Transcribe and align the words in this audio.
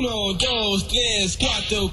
Uno, 0.00 0.32
dos, 0.32 0.88
tres, 0.88 1.36
cuatro. 1.38 1.92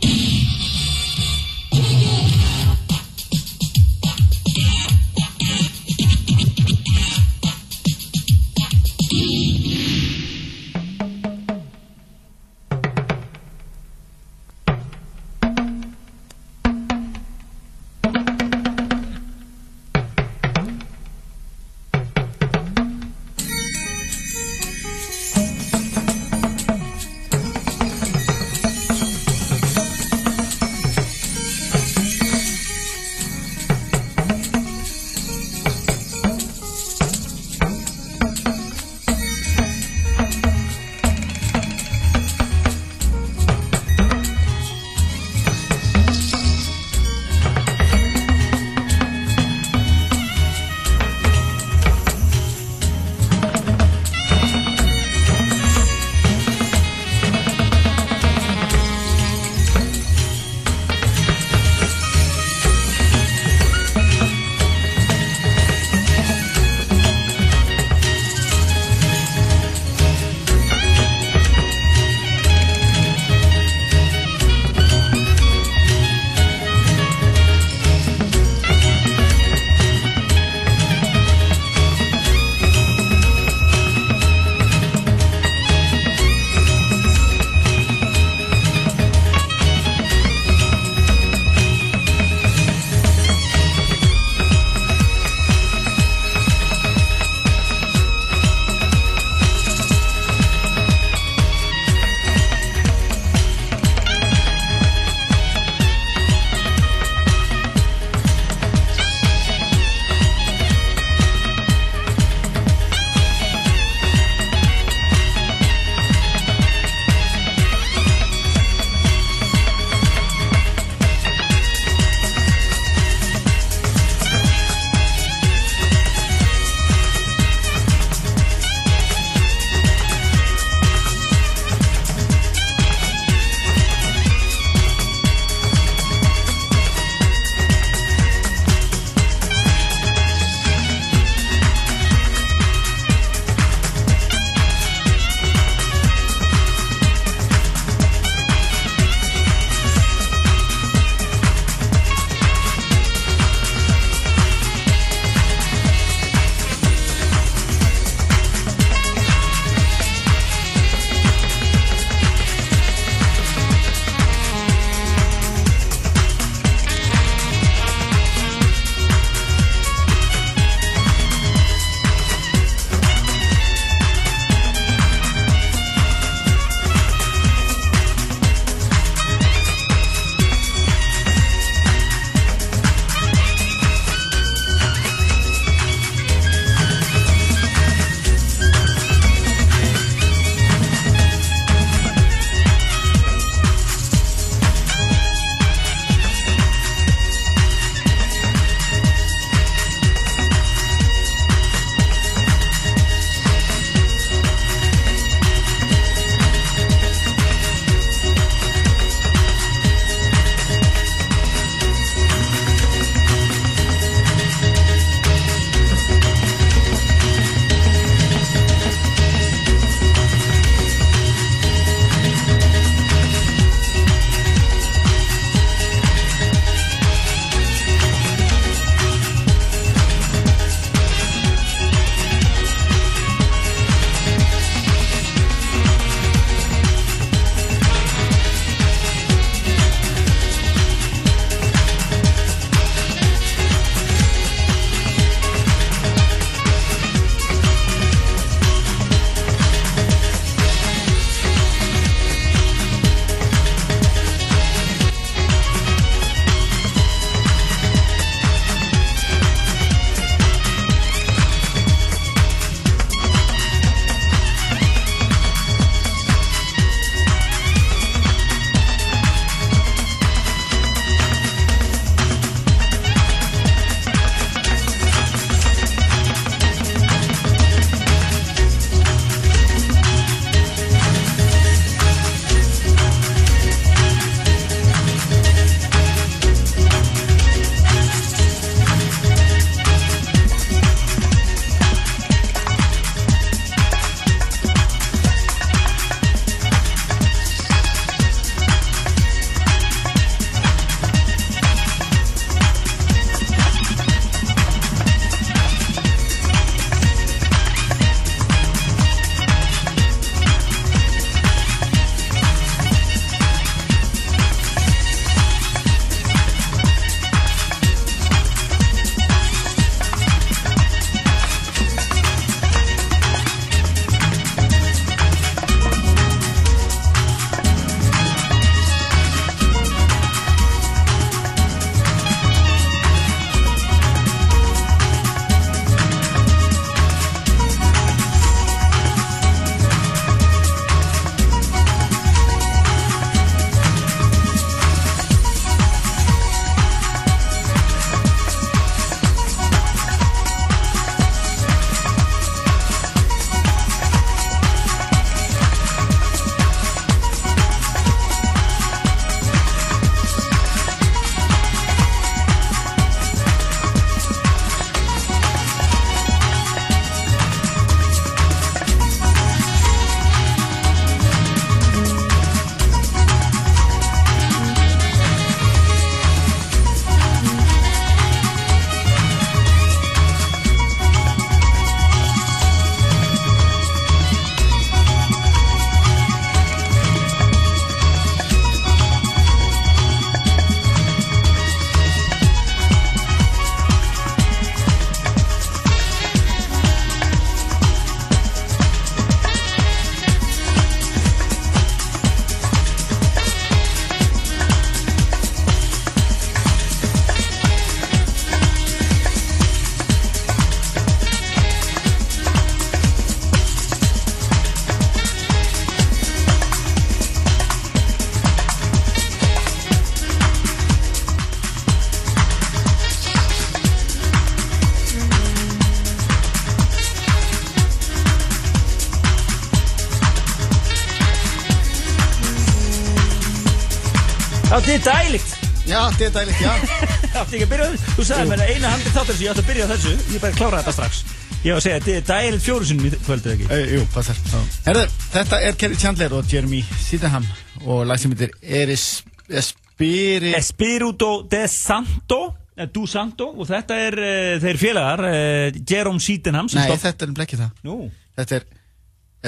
Er 434.87 435.01
dælikt. 435.03 435.49
Já, 435.87 435.99
er 436.25 436.29
dælikt, 436.31 436.61
já. 436.61 436.71
Átti 437.39 437.57
ekki 437.57 437.65
að 437.65 437.71
byrja 437.73 437.87
þessu. 437.91 438.11
Þú 438.15 438.25
sagði 438.29 438.45
mér 438.47 438.61
að 438.63 438.69
eina 438.71 438.91
handið 438.93 439.17
þáttur 439.17 439.35
sem 439.35 439.43
ég 439.43 439.51
átti 439.51 439.63
að 439.63 439.67
byrja 439.67 439.87
þessu. 439.89 440.13
Ég 440.31 440.43
bara 440.45 440.55
klára 440.55 440.79
þetta 440.79 440.93
strax. 440.95 441.19
Ég 441.65 441.75
var 441.75 441.81
að 441.81 441.83
segja, 441.83 441.97
þetta 442.05 442.15
er 442.15 442.47
dælikt 442.47 442.63
fjóru 442.63 442.87
sinni 442.87 443.11
kvöldið 443.25 443.53
ekki. 443.57 443.67
Ei, 443.75 443.83
jú, 443.97 444.05
passar. 444.15 444.39
Herðu, 444.87 445.03
þetta 445.35 445.59
er 445.67 445.77
Kerry 445.83 445.99
Chandler 445.99 446.37
og 446.39 446.53
Jeremy 446.53 446.81
Sydenham 447.03 447.47
og 447.83 448.01
lag 448.07 448.23
sem 448.23 448.31
heitir 448.31 448.55
Eris 448.79 449.05
Espiri... 449.51 450.55
Espirito 450.55 451.31
de 451.51 451.63
Santo, 451.75 452.41
eh, 452.79 452.87
Du 452.87 453.03
Santo, 453.11 453.51
og 453.57 453.67
þetta 453.67 454.01
er 454.07 454.19
uh, 454.23 454.55
þeir 454.63 454.79
félagar, 454.87 455.27
uh, 455.27 455.81
Jerome 455.83 456.23
sem 456.23 456.39
Nei, 456.47 456.67
stopp- 456.71 457.03
þetta 457.09 457.27
er 457.27 457.35
um 457.35 457.41
ekki 457.43 457.59
það. 457.59 457.79
Nú, 457.83 458.01
Þetta 458.39 458.61
er 458.61 458.69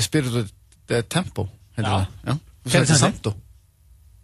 Espirito 0.03 0.44
de 0.92 1.06
Tempo, 1.07 1.47
Já. 1.80 1.85
það. 1.85 2.09
Já. 2.27 2.42
Kerry 2.74 2.92
Chandler. 3.00 3.45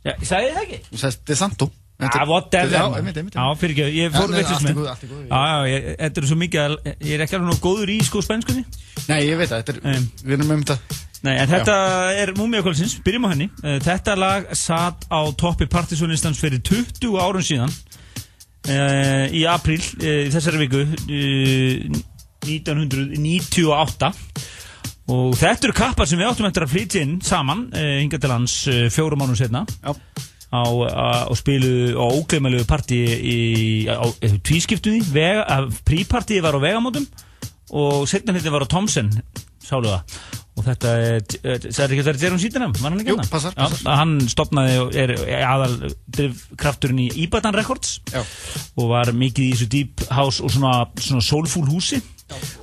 Já, 0.06 0.12
ég 0.14 0.28
sagði 0.30 0.54
það 0.56 0.62
ekki. 0.68 0.80
Þú 0.92 1.02
sagði 1.02 1.26
De 1.32 1.36
Santo. 1.40 1.72
Já, 1.96 2.10
er- 2.12 2.28
whatever. 2.28 2.74
Já, 2.76 2.84
einmitt, 3.00 3.18
einmitt. 3.22 3.36
Já, 3.40 3.44
fyrir 3.56 3.72
ekki, 3.72 3.86
ég 3.96 4.12
fór 4.12 4.28
í 4.28 4.34
með. 4.36 4.50
allt 4.92 5.04
í 5.06 5.08
góðu. 5.08 5.28
Já, 5.30 5.40
já, 5.48 5.60
ég- 5.72 5.86
þetta 6.02 6.22
er 6.22 6.26
svo 6.28 6.38
mikið 6.42 6.62
að, 6.66 6.74
ég 7.08 7.14
er 7.16 7.24
ekki 7.24 7.36
alveg 7.38 7.48
nú 7.50 7.56
góður 7.64 7.92
í 7.94 7.98
sko 8.04 8.22
spænskunni. 8.26 8.64
Nei, 9.08 9.20
ég 9.30 9.38
veit 9.40 9.50
það, 9.50 9.64
þetta 9.64 9.74
er, 9.76 9.80
Nei. 9.86 10.10
við 10.26 10.34
erum 10.36 10.52
um 10.52 10.64
þetta. 10.66 10.78
Nei, 11.26 11.36
en 11.40 11.48
þetta 11.50 11.76
er 12.22 12.34
Múmiakvöldsins, 12.38 12.98
byrjum 13.06 13.26
á 13.26 13.30
henni. 13.32 13.48
Eh, 13.64 13.80
Þetta 13.80 14.16
lag 14.20 14.52
satt 14.54 15.08
á 15.10 15.20
toppi 15.40 15.66
partysónlistans 15.72 16.38
fyrir 16.38 16.60
20 16.62 17.16
árum 17.18 17.42
síðan 17.42 17.72
uh, 17.72 19.26
í 19.32 19.46
apríl 19.50 19.80
uh, 19.80 20.28
í 20.28 20.30
þessari 20.36 20.62
viku 20.68 20.84
uh, 20.84 22.04
1998 22.46 24.12
og 25.12 25.36
þetta 25.38 25.68
eru 25.68 25.76
kappar 25.78 26.10
sem 26.10 26.20
við 26.22 26.30
áttum 26.32 26.48
eftir 26.50 26.66
að 26.66 26.72
flytja 26.74 27.04
inn 27.06 27.20
saman 27.26 27.68
uh, 27.74 27.92
hinga 28.02 28.22
til 28.22 28.32
hans 28.34 28.56
uh, 28.72 28.86
fjórum 28.94 29.26
árum 29.26 29.38
setna 29.38 29.66
Já. 29.84 29.92
á, 30.50 30.64
á, 30.66 31.08
og 31.30 31.38
spilu 31.38 31.94
á 31.94 32.06
ógleimalegu 32.10 32.66
partí 32.70 33.02
í, 33.06 33.40
á, 33.86 34.02
á 34.02 34.08
tvískiptuði 34.46 35.04
prípartíði 35.86 36.42
var 36.46 36.58
á 36.58 36.66
vegamótum 36.66 37.06
og 37.76 38.08
setna 38.10 38.34
hluti 38.34 38.54
var 38.54 38.66
á 38.66 38.72
Thomsen 38.72 39.14
sálu 39.66 39.94
það 39.94 40.18
og 40.56 40.64
þetta 40.64 40.92
er, 41.04 41.16
eh, 41.44 41.58
það 41.68 41.82
er 41.84 41.94
ekki 41.94 42.04
það 42.06 42.12
er 42.14 42.20
Jerome 42.24 42.40
Sydenham 42.42 42.74
var 42.80 42.94
hann 42.94 43.02
ekki 43.02 43.12
Jú, 43.12 43.18
hérna? 43.18 43.32
passar, 43.32 43.56
Já, 43.58 43.66
passar. 43.66 43.98
hann 44.00 44.14
stopnaði 44.32 44.78
og 44.80 44.96
er 44.96 45.14
aðal 45.44 45.74
krafturinn 46.62 47.02
í 47.04 47.08
Ibadan 47.26 47.58
Records 47.58 47.98
Já. 48.14 48.22
og 48.80 48.92
var 48.94 49.12
mikið 49.12 49.50
í 49.50 49.52
þessu 49.52 49.68
deep 49.74 50.06
house 50.16 50.44
og 50.44 50.54
svona, 50.56 50.86
svona 50.96 51.26
soulful 51.26 51.66
húsi 51.68 52.00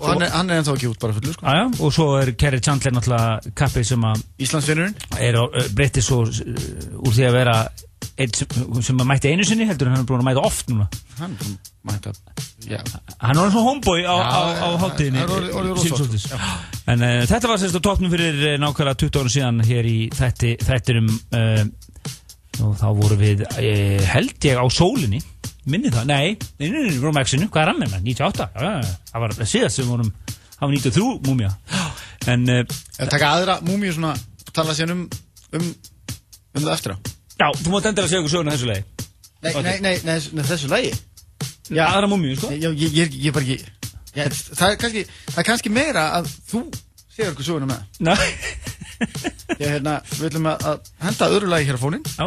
Og 0.02 0.08
hann 0.10 0.22
er, 0.26 0.30
hann 0.34 0.50
er 0.50 0.58
ennþá 0.58 0.72
ekki 0.74 0.88
út 0.90 0.98
bara 0.98 1.14
fullu, 1.14 1.32
sko. 1.36 1.46
Aja, 1.46 1.68
og 1.78 1.92
svo 1.94 2.06
er 2.18 2.32
Kerry 2.34 2.58
Chandler 2.64 2.92
náttúrulega 2.96 3.52
kappið 3.60 3.84
sem 3.92 4.06
að 4.08 4.22
Íslandsfinnurinn. 4.42 4.96
er 5.22 5.38
á- 5.38 5.46
uh, 5.46 5.68
breytið 5.78 6.02
svo 6.08 6.18
uh, 6.26 6.98
úr 7.06 7.14
því 7.14 7.28
að 7.28 7.36
vera 7.36 7.54
einn 8.18 8.34
sem, 8.82 8.98
að 8.98 9.06
mætti 9.06 9.30
einu 9.30 9.44
sinni 9.46 9.64
heldur 9.68 9.86
en 9.88 9.94
hann 9.94 10.02
er 10.02 10.08
búin 10.10 10.20
að 10.24 10.26
mæta 10.32 10.42
oft 10.44 10.66
núna 10.72 10.88
Hann 11.20 11.36
búinn 11.38 11.60
að 12.02 12.18
hann 13.22 13.38
var 13.38 13.52
svona 13.54 13.62
homeboy 13.68 14.02
á, 14.02 14.16
á, 14.18 14.40
á 14.66 14.68
síðsóltis. 15.78 16.26
en 16.90 17.06
uh, 17.06 17.22
þetta 17.30 17.48
var 17.52 17.62
sérst 17.62 17.78
á 17.78 17.82
toppnum 17.86 18.10
fyrir 18.12 18.42
uh, 18.42 18.58
nákvæmlega 18.66 18.98
20 19.06 19.20
árum 19.22 19.32
síðan 19.36 19.62
hér 19.70 19.88
í 19.88 19.96
þætti, 20.18 20.56
þættinum 20.66 21.08
og 22.66 22.74
þá 22.82 22.86
vorum 22.98 23.22
við 23.22 23.46
held 24.10 24.44
ég 24.50 24.58
á 24.60 24.66
sólinni 24.74 25.22
minni 25.68 25.90
það, 25.92 26.08
nei, 26.10 26.36
nei, 26.58 26.68
nei, 26.72 26.80
við 26.88 27.00
vorum 27.02 27.18
á 27.20 27.22
X-inu. 27.22 27.48
Hvað 27.52 27.68
er 27.70 27.78
maður, 27.78 28.04
98 28.06 28.46
já, 28.48 28.70
já, 28.82 28.92
það 29.12 29.24
var 29.24 29.34
síðast 29.52 29.78
sem 29.78 29.90
vorum 29.90 30.10
það 30.26 30.64
var 30.64 30.74
93 30.76 31.06
múmia 31.28 31.50
en 32.32 32.44
uh, 32.50 32.62
Ef 32.98 33.10
taka 33.10 33.32
aðra 33.36 33.58
múmíu 33.66 33.94
svona, 33.94 34.14
tala 34.54 34.74
sér 34.78 34.94
um, 34.94 35.04
um, 35.58 35.68
um 36.54 36.64
það 36.64 36.74
eftir 36.76 36.94
á. 36.94 36.98
já, 37.38 37.46
þú 37.62 37.74
mátt 37.74 37.88
endilega 37.90 38.10
segja 38.12 38.22
okkur 38.22 38.34
söguna 38.36 38.56
þessu 38.56 38.70
lagi. 38.70 39.08
Nei, 39.42 39.52
nei, 39.52 39.76
nei, 39.82 39.94
nei, 40.06 40.18
nei, 40.38 40.44
þessu 40.46 40.70
lagi. 40.70 40.92
já, 41.70 41.84
aðra 41.88 42.10
múmíu, 42.10 42.36
sko. 42.38 42.52
Já, 42.54 42.70
ég, 42.70 42.94
ég, 42.98 43.18
ég 43.26 43.34
bara 43.34 43.46
ekki, 43.46 43.90
já, 44.14 44.26
það, 44.30 44.68
er 44.68 44.80
kannski, 44.84 45.04
það 45.32 45.42
er 45.42 45.48
kannski 45.50 45.74
meira 45.74 46.08
að 46.20 46.30
þú 46.50 46.62
segir 47.12 47.32
okkur 47.32 47.48
söguna 47.50 47.70
með. 47.70 47.86
Nei. 48.06 48.18
Ég, 49.58 49.66
hérna, 49.66 49.98
við 50.14 50.28
ætlum 50.30 50.46
að, 50.52 50.66
að 50.70 50.90
henda 51.02 51.28
öðru 51.34 51.48
lagi 51.50 51.66
hér 51.66 51.78
á 51.78 51.82
fónin 51.82 52.04
já, 52.06 52.26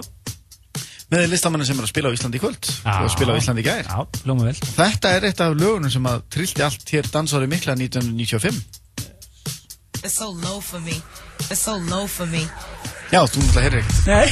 með 1.11 1.27
listamanna 1.29 1.65
sem 1.67 1.77
er 1.77 1.85
að 1.85 1.91
spila 1.91 2.09
á 2.09 2.15
Íslandi 2.17 2.39
í 2.39 2.41
kvöld 2.41 2.69
og 2.89 3.09
spila 3.13 3.35
á 3.35 3.39
Íslandi 3.39 3.61
í 3.61 3.67
gær. 3.67 3.85
já, 3.85 3.99
hljóma 4.25 4.47
vel 4.47 4.55
Þetta 4.57 5.07
er 5.17 5.27
eitt 5.29 5.41
af 5.45 5.53
lögunum 5.59 5.91
sem 5.93 6.05
að 6.09 6.23
trillti 6.33 6.61
allt 6.65 6.89
hér 6.95 7.05
dansári 7.13 7.47
mikla 7.51 7.75
1995. 7.77 8.63
It's 10.05 10.17
so 10.17 10.29
low 10.29 10.59
for 10.61 10.79
me. 10.81 10.97
It's 11.49 11.61
so 11.65 11.77
low 11.77 12.05
for 12.07 12.25
me. 12.29 12.43
Já, 13.13 13.21
þú 13.25 13.41
náttúrulega 13.45 13.65
heyrðir 13.65 13.81
ekkert. 13.85 14.05
nei 14.09 14.27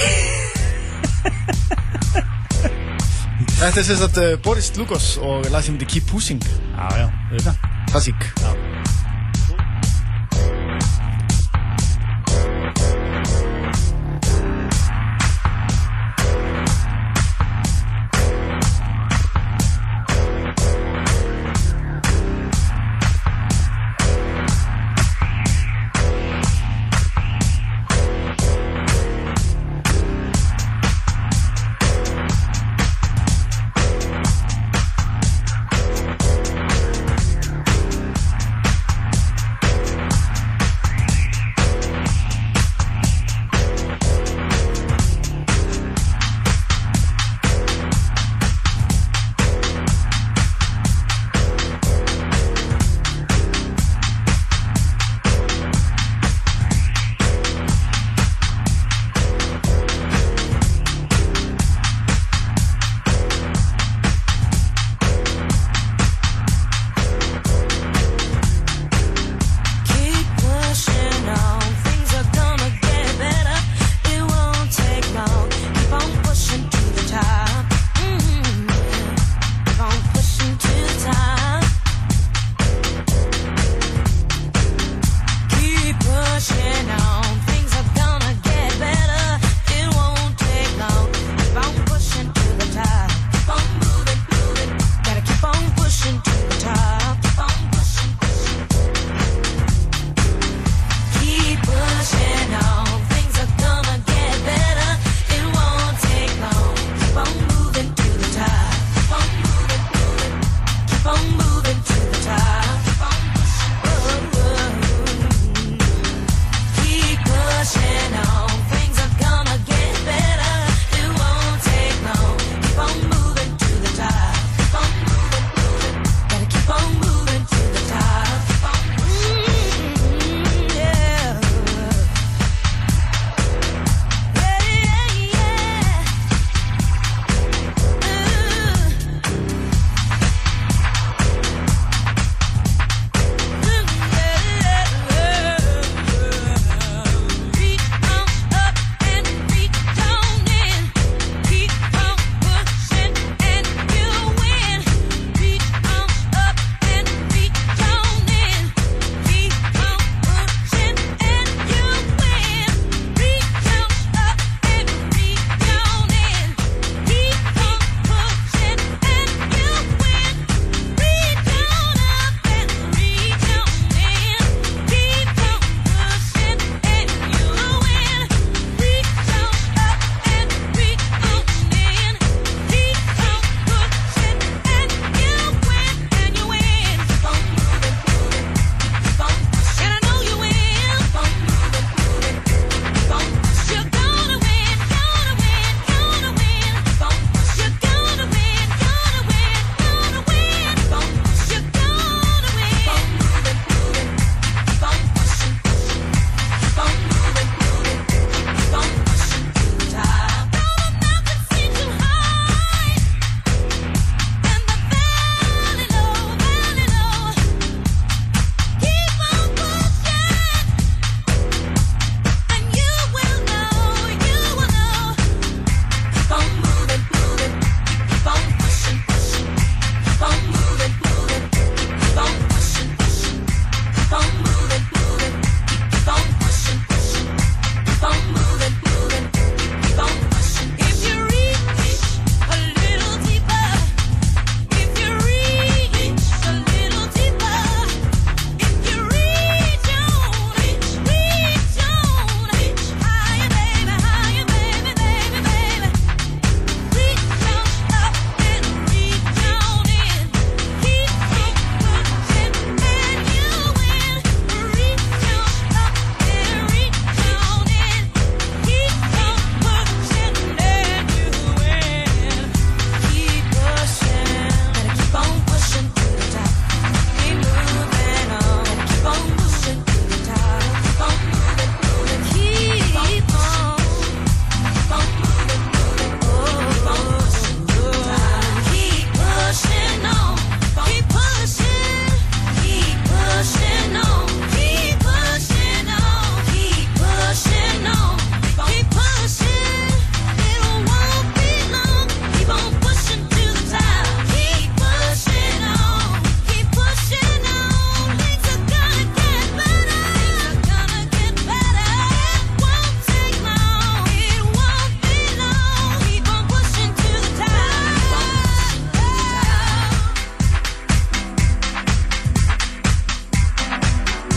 Þetta 3.63 3.79
er 3.79 3.85
sérst 3.87 4.03
að 4.09 4.17
uh, 4.19 4.33
Boris 4.43 4.71
Lugos 4.75 5.13
og 5.23 5.45
lag 5.53 5.63
sem 5.63 5.77
heitir 5.77 5.87
Keep 5.93 6.09
Pushing, 6.11 6.41
já, 6.43 6.87
já, 6.99 7.07
auðvitað 7.31 7.55
klassík. 7.93 8.82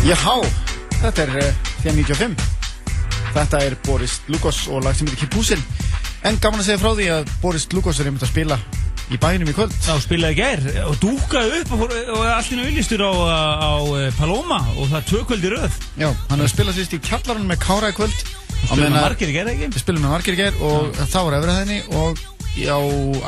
Jáhá, 0.07 0.37
þetta 1.01 1.25
er 1.25 1.31
uh, 1.41 1.47
því 1.83 1.93
95 2.07 2.43
Þetta 3.35 3.61
er 3.67 3.75
Boris 3.83 4.21
Lugos 4.31 4.61
og 4.71 4.85
lag 4.87 4.95
sem 4.95 5.09
heitir 5.09 5.25
Kipúsin 5.25 5.63
En 6.23 6.39
gaman 6.39 6.63
að 6.63 6.69
segja 6.69 6.79
frá 6.79 6.93
því 6.93 7.09
að 7.11 7.33
Boris 7.43 7.67
Lugos 7.75 7.99
er 7.99 8.07
einmitt 8.07 8.23
að 8.23 8.31
spila 8.31 8.59
í 9.11 9.19
bænum 9.23 9.51
í 9.51 9.55
kvöld. 9.55 9.75
Já, 9.87 9.95
spilaði 10.03 10.39
gær 10.41 10.63
og 10.87 10.97
dúkaði 11.03 11.61
upp 11.61 11.75
og, 11.77 11.83
og 12.17 12.23
allt 12.27 12.51
í 12.51 12.59
auðlistur 12.59 13.03
á, 13.07 13.13
á, 13.15 13.39
á 13.79 14.11
Paloma 14.19 14.59
og 14.75 14.91
það 14.91 15.07
tvökvöldi 15.13 15.53
röð. 15.53 15.79
Já, 15.95 16.09
hann 16.31 16.41
er 16.41 16.47
að 16.49 16.53
spila 16.55 16.75
sérst 16.75 16.97
í 16.97 17.01
kjallarinn 17.07 17.47
með 17.47 17.61
Kára 17.63 17.93
í 17.93 17.97
kvöld. 17.97 18.17
Spilum 18.65 18.89
með 18.89 18.99
margir 18.99 19.35
gær, 19.37 19.51
ekki? 19.53 19.71
Spilum 19.79 20.07
með 20.07 20.15
margir 20.17 20.39
gær 20.39 20.59
og 20.59 20.91
ja. 20.91 21.07
þá 21.13 21.19
er 21.23 21.39
efriðaðinni 21.41 21.81
og 22.03 22.23
á 22.67 22.79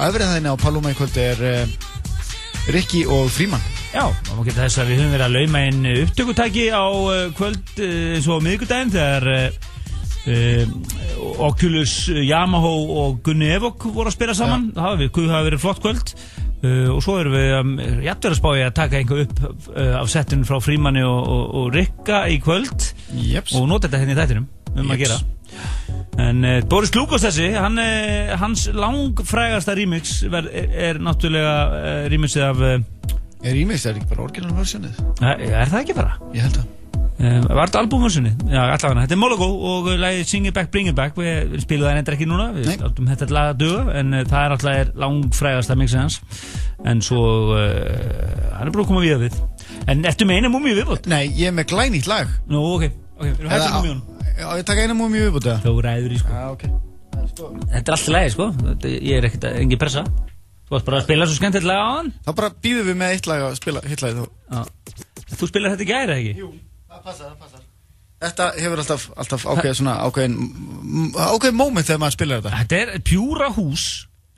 efriðaðinni 0.08 0.54
á 0.54 0.62
Paloma 0.62 0.94
í 0.94 0.98
kvöld 0.98 1.22
er 1.22 1.44
uh, 1.46 2.70
Rikki 2.74 3.06
og 3.06 3.30
Fríman 3.30 3.62
Já, 3.88 4.04
og 4.04 4.44
getur 4.44 4.62
þess 4.66 4.82
að 4.82 4.90
við 4.90 5.00
höfum 5.00 5.14
verið 5.16 5.26
að 5.26 5.36
lauma 5.38 5.64
inn 5.70 5.88
upptökutæki 5.94 6.68
á 6.68 6.84
uh, 6.84 7.16
kvöld 7.38 7.70
uh, 7.80 8.14
eins 8.18 8.28
og 8.28 8.42
miðgudaginn 8.44 8.92
þegar 8.92 9.28
uh, 9.32 9.68
Oculus, 11.38 11.94
Yamaha 12.12 12.74
og 13.00 13.22
Gunni 13.24 13.48
Evok 13.54 13.88
voru 13.94 14.10
að 14.10 14.18
spila 14.18 14.36
saman 14.36 14.68
ja. 14.74 14.82
það 14.82 15.32
hafi 15.32 15.48
verið 15.48 15.62
flott 15.62 15.80
kvöld 15.84 16.12
uh, 16.12 16.90
og 16.94 17.00
svo 17.04 17.16
erum 17.22 17.36
við 17.36 17.54
um, 17.58 17.72
jættur 18.04 18.34
að 18.34 18.40
spája 18.40 18.68
að 18.68 18.76
taka 18.78 19.00
einhver 19.00 19.24
upp 19.24 19.42
uh, 19.46 19.96
af 20.02 20.12
settun 20.12 20.44
frá 20.48 20.58
Frímanni 20.62 21.04
og, 21.06 21.18
og, 21.22 21.44
og 21.62 21.72
Rikka 21.76 22.26
í 22.30 22.38
kvöld 22.44 22.90
Jeps. 23.16 23.56
og 23.56 23.68
nota 23.70 23.88
þetta 23.88 24.02
hérna 24.02 24.16
í 24.16 24.20
þættinum 24.20 24.48
um 24.74 24.82
Jeps. 24.84 24.92
að 24.92 25.04
gera 25.04 25.20
En 26.18 26.42
uh, 26.44 26.58
Boris 26.68 26.90
Lukos 26.96 27.22
þessi, 27.24 27.52
hann, 27.54 27.78
hans 28.40 28.66
langfrægasta 28.74 29.76
remix 29.78 30.18
er, 30.26 30.50
er 30.90 30.98
náttúrulega 31.02 32.08
remixið 32.10 32.46
af 32.50 32.62
Er 33.38 33.54
remix, 33.54 33.86
er 33.86 33.98
ekki 33.98 34.10
bara 34.10 34.26
orginal 34.26 34.56
versionið? 34.56 34.98
Er 35.22 35.70
það 35.70 35.80
ekki 35.84 35.94
bara? 35.94 36.18
Ég 36.34 36.42
held 36.48 36.58
að. 36.58 36.74
Um, 37.18 37.44
var 37.50 37.66
þetta 37.66 37.80
albúmversunni? 37.82 38.30
Já, 38.46 38.60
allavega, 38.62 39.02
þetta 39.02 39.14
er 39.16 39.18
Mologo 39.18 39.46
og 39.66 39.88
lægið 39.98 40.28
Sing 40.30 40.46
It 40.46 40.54
Back, 40.54 40.70
Bring 40.74 40.90
It 40.90 40.94
Back. 40.98 41.16
Við 41.18 41.56
spilum 41.64 41.88
það 41.88 41.98
endur 41.98 42.14
ekki 42.14 42.28
núna, 42.30 42.46
við 42.54 42.84
áttum 42.86 43.10
þetta 43.10 43.28
lag 43.34 43.50
að 43.52 43.60
döga 43.64 43.96
en 43.98 44.14
uh, 44.14 44.22
það 44.22 44.44
er 44.44 44.54
alltaf 44.54 44.92
langfrægast 45.02 45.74
að 45.74 45.80
mixa 45.82 46.04
hans. 46.04 46.20
En 46.86 47.02
svo 47.02 47.24
uh, 47.56 47.66
hann 48.54 48.70
er 48.70 48.74
bara 48.74 48.86
að 48.86 48.90
koma 48.92 49.02
við 49.02 49.26
við. 49.26 49.42
En 49.90 50.06
ertu 50.06 50.30
með 50.30 50.38
eina 50.38 50.52
múmi 50.54 50.74
viðbútt? 50.78 51.10
Nei, 51.10 51.24
ég 51.34 51.50
er 51.50 51.58
með 51.58 51.72
glænýtt 51.74 52.10
lag. 52.10 52.30
Nú, 52.50 52.62
ok, 52.76 52.88
ok, 53.18 53.26
við 53.26 53.34
erum 53.34 53.54
hægt 53.54 53.68
um 53.68 53.78
múmiun 53.80 54.02
Já, 54.38 54.46
ég 54.54 54.66
taka 54.70 54.86
eina 54.86 54.94
múmi 54.94 55.24
viðbútt 55.24 55.50
Þá 55.64 55.70
ræður 55.88 56.14
ég, 56.14 56.22
sko. 56.22 56.38
Ah, 56.38 56.50
okay. 56.54 56.70
Þetta 57.18 57.82
er 57.82 57.94
alltaf 57.96 58.10
lægi, 58.14 58.34
sko. 58.36 58.50
Ég 58.86 59.14
er 59.18 59.26
ekkert, 59.26 59.50
engin 59.58 59.80
pressa 59.82 60.06
Þú 60.68 60.76
varst 60.76 60.88
bara 60.88 61.00
að 61.00 61.06
spila 61.08 61.26
svo 61.28 61.38
skemmt 61.38 61.60
lag 61.64 61.80
á 61.80 61.88
hann 61.96 62.10
Þá 62.26 62.32
bara 62.36 62.52
býðum 62.64 62.90
við 62.90 62.98
með 63.00 63.14
eitt 63.16 63.28
lag 63.30 63.44
að 63.48 63.58
spila 63.60 63.84
hitt 63.88 64.04
lagið 64.04 64.26
Þú 65.38 65.48
spilar 65.48 65.74
þetta 65.74 65.88
gæri, 65.88 66.18
ekki? 66.18 66.34
Jú 66.44 66.50
Það 66.88 67.02
passar, 67.04 67.32
það 67.32 67.42
passar. 67.44 67.64
Þetta 68.18 68.46
hefur 68.58 68.80
alltaf, 68.82 69.02
alltaf 69.22 69.44
ákveðið 69.46 69.76
svona 69.78 69.94
ákveðin, 70.02 70.38
ákveðin 71.14 71.58
móment 71.58 71.86
þegar 71.86 72.00
maður 72.02 72.16
spilar 72.16 72.40
þetta. 72.42 72.62
Þetta 72.62 72.80
er 72.80 73.04
pjúra 73.06 73.50
hús, 73.54 73.84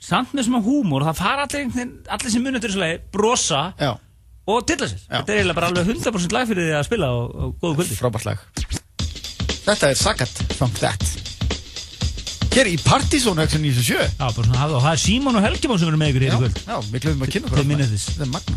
samt 0.01 0.35
með 0.37 0.47
svona 0.49 0.61
húmor, 0.67 1.07
það 1.07 1.21
fara 1.23 1.47
allir, 1.47 1.89
allir 2.13 2.35
sem 2.35 2.45
munið 2.45 2.61
til 2.61 2.69
þessu 2.69 2.83
lagi, 2.83 3.01
brosa 3.15 3.63
Já. 3.81 3.95
og 4.53 4.61
tilla 4.69 4.91
sér. 4.91 5.01
Já. 5.07 5.15
Þetta 5.15 5.33
er 5.33 5.41
eiginlega 5.41 5.59
bara 5.61 5.71
alveg 5.71 5.91
100% 5.95 6.37
lag 6.37 6.51
fyrir 6.51 6.69
því 6.69 6.77
að 6.77 6.87
spila 6.91 7.11
og, 7.17 7.33
og 7.33 7.57
góðu 7.63 7.79
kvöldi. 7.79 7.99
Frábært 8.03 8.29
lag. 8.29 8.47
Þetta 9.65 9.89
er 9.89 10.01
Sagat 10.05 10.45
from 10.53 10.77
That. 10.83 11.30
Hér 12.51 12.67
í 12.67 12.75
Partizónu 12.83 13.39
Action 13.45 13.61
97. 13.63 13.95
Já, 14.19 14.27
bara 14.35 14.43
svona, 14.43 14.65
og 14.75 14.81
það 14.83 14.91
er 14.91 14.99
Símón 15.05 15.37
og 15.39 15.45
Helgjumón 15.45 15.79
sem 15.79 15.87
eru 15.87 15.99
með 16.01 16.09
ykkur 16.11 16.25
hér 16.25 16.33
í 16.35 16.39
kvöld. 16.41 16.57
Já, 16.67 16.75
við 16.91 17.05
glöfum 17.05 17.23
að 17.23 17.31
kynna 17.35 17.47
okkur. 17.47 17.61
Þetta 17.81 18.25
er 18.25 18.31
magna. 18.33 18.55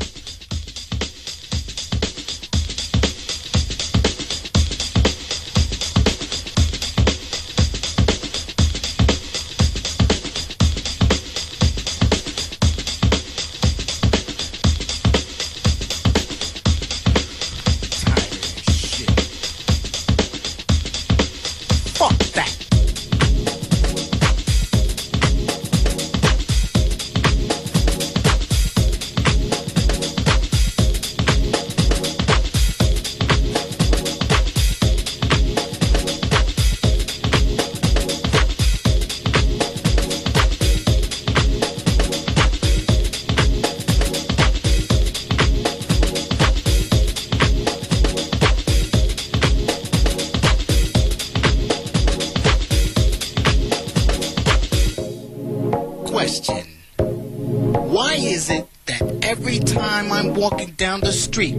Street. 61.35 61.59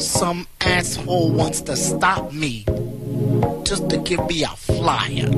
Some 0.00 0.46
asshole 0.62 1.30
wants 1.30 1.60
to 1.60 1.76
stop 1.76 2.32
me 2.32 2.64
just 3.62 3.90
to 3.90 3.98
give 3.98 4.26
me 4.26 4.42
a 4.42 4.48
flyer. 4.48 5.28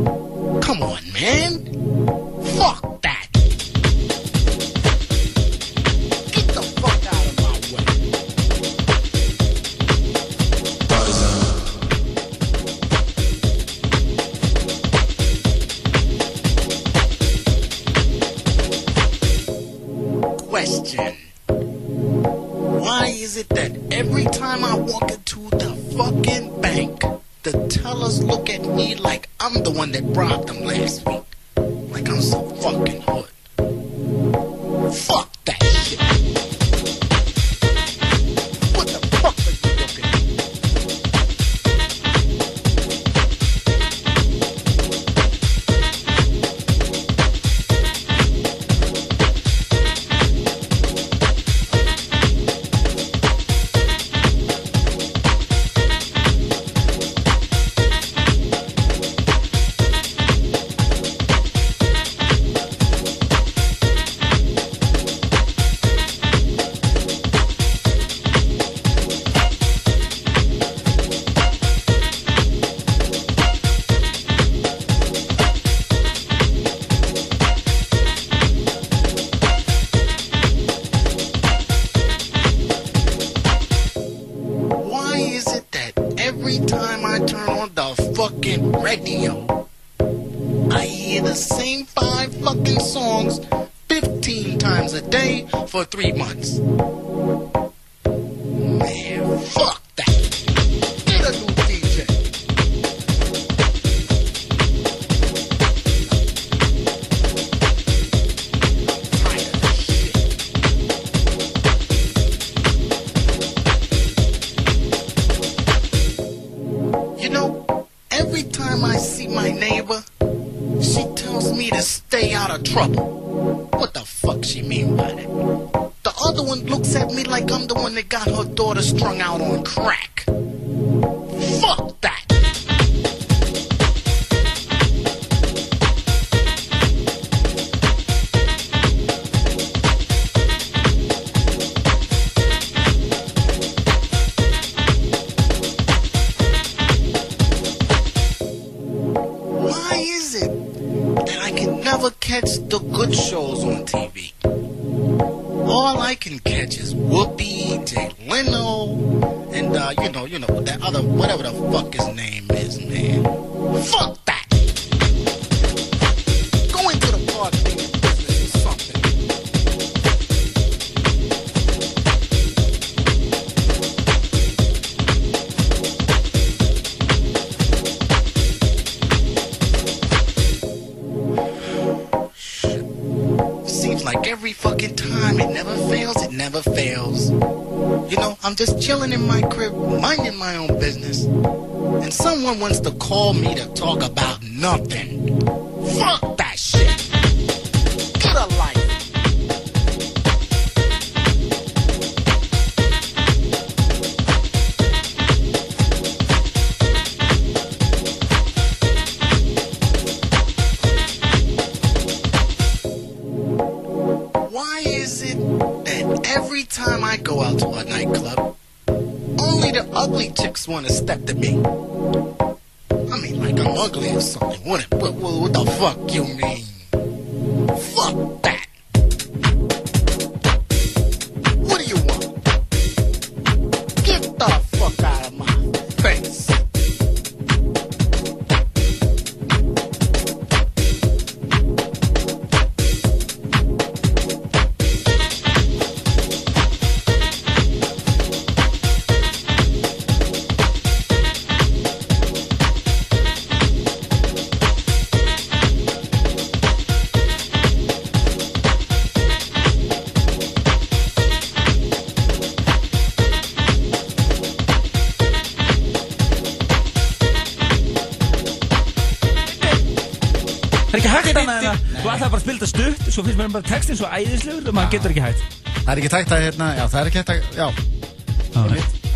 Bara 272.48 272.64
að 272.64 272.70
stutt 272.72 273.08
Svo 273.12 273.24
finnst 273.26 273.40
mér 273.40 273.52
bara 273.52 273.68
textin 273.68 273.98
svo 273.98 274.08
æðislegur 274.08 274.70
Og 274.70 274.78
maður 274.78 274.96
getur 274.96 275.14
ekki 275.14 275.26
hægt 275.26 275.58
Það 275.82 275.90
er 275.92 276.00
ekki 276.02 276.12
tækt 276.16 276.32
að, 276.32 276.46
hérna, 276.48 276.70
já, 276.76 276.84
það 276.88 277.00
er 277.00 277.10
ekki 277.10 277.22
hægt 277.22 277.34
að, 277.34 277.38
já, 277.58 277.68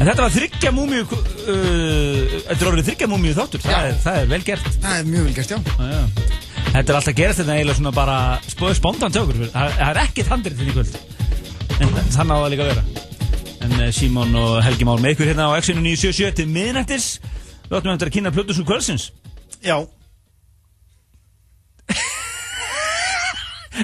En 0.03 0.09
þetta 0.09 0.25
var 0.25 0.33
þryggja 0.35 0.71
múmiu 0.75 1.03
uh, 1.05 1.19
Þetta 2.49 2.57
er 2.57 2.71
orðið 2.71 2.89
þryggja 2.89 3.09
múmiu 3.11 3.35
þáttur. 3.37 3.63
Það 3.63 3.75
Já. 3.75 3.83
er, 3.87 3.99
það 4.03 4.17
er 4.19 4.31
vel 4.33 4.41
gert. 4.47 4.69
Það 4.83 4.97
er 4.97 5.05
mjög 5.11 5.27
vel 5.29 5.35
gert, 5.37 5.53
já. 5.53 5.59
Já, 5.63 5.93
já. 5.93 6.33
Þetta 6.73 6.83
er 6.83 6.99
alltaf 6.99 7.17
gerast 7.19 7.43
þetta 7.43 7.57
eiginlega 7.59 7.79
svona 7.79 7.93
bara 7.95 8.17
spóið 8.49 8.79
spóndan 8.81 9.15
til 9.15 9.23
okkur. 9.23 9.41
Það 9.53 9.77
það 9.77 9.91
er 9.93 10.01
ekkert 10.03 10.33
handrið 10.33 10.63
til 10.63 10.69
í 10.69 10.75
kvöld. 10.75 10.99
En 11.77 11.95
þannig 12.17 12.35
á 12.35 12.39
það 12.41 12.51
líka 12.55 12.67
að 12.67 12.73
vera. 12.73 12.85
En 13.63 13.75
eh, 13.79 13.93
Símon 13.95 14.39
og 14.43 14.55
Helgi 14.67 14.89
Már 14.89 15.03
með 15.05 15.15
ykkur 15.15 15.31
hérna 15.31 15.49
á 15.53 15.59
X-inu 15.61 15.85
977 15.85 16.39
til 16.41 16.49
miðnættis. 16.51 17.09
Við 17.69 17.79
áttum 17.79 17.95
eftir 17.95 18.11
að 18.11 18.17
kynna 18.17 18.35
plötusum 18.35 18.67
kvöldsins. 18.67 19.11
Já, 19.63 19.77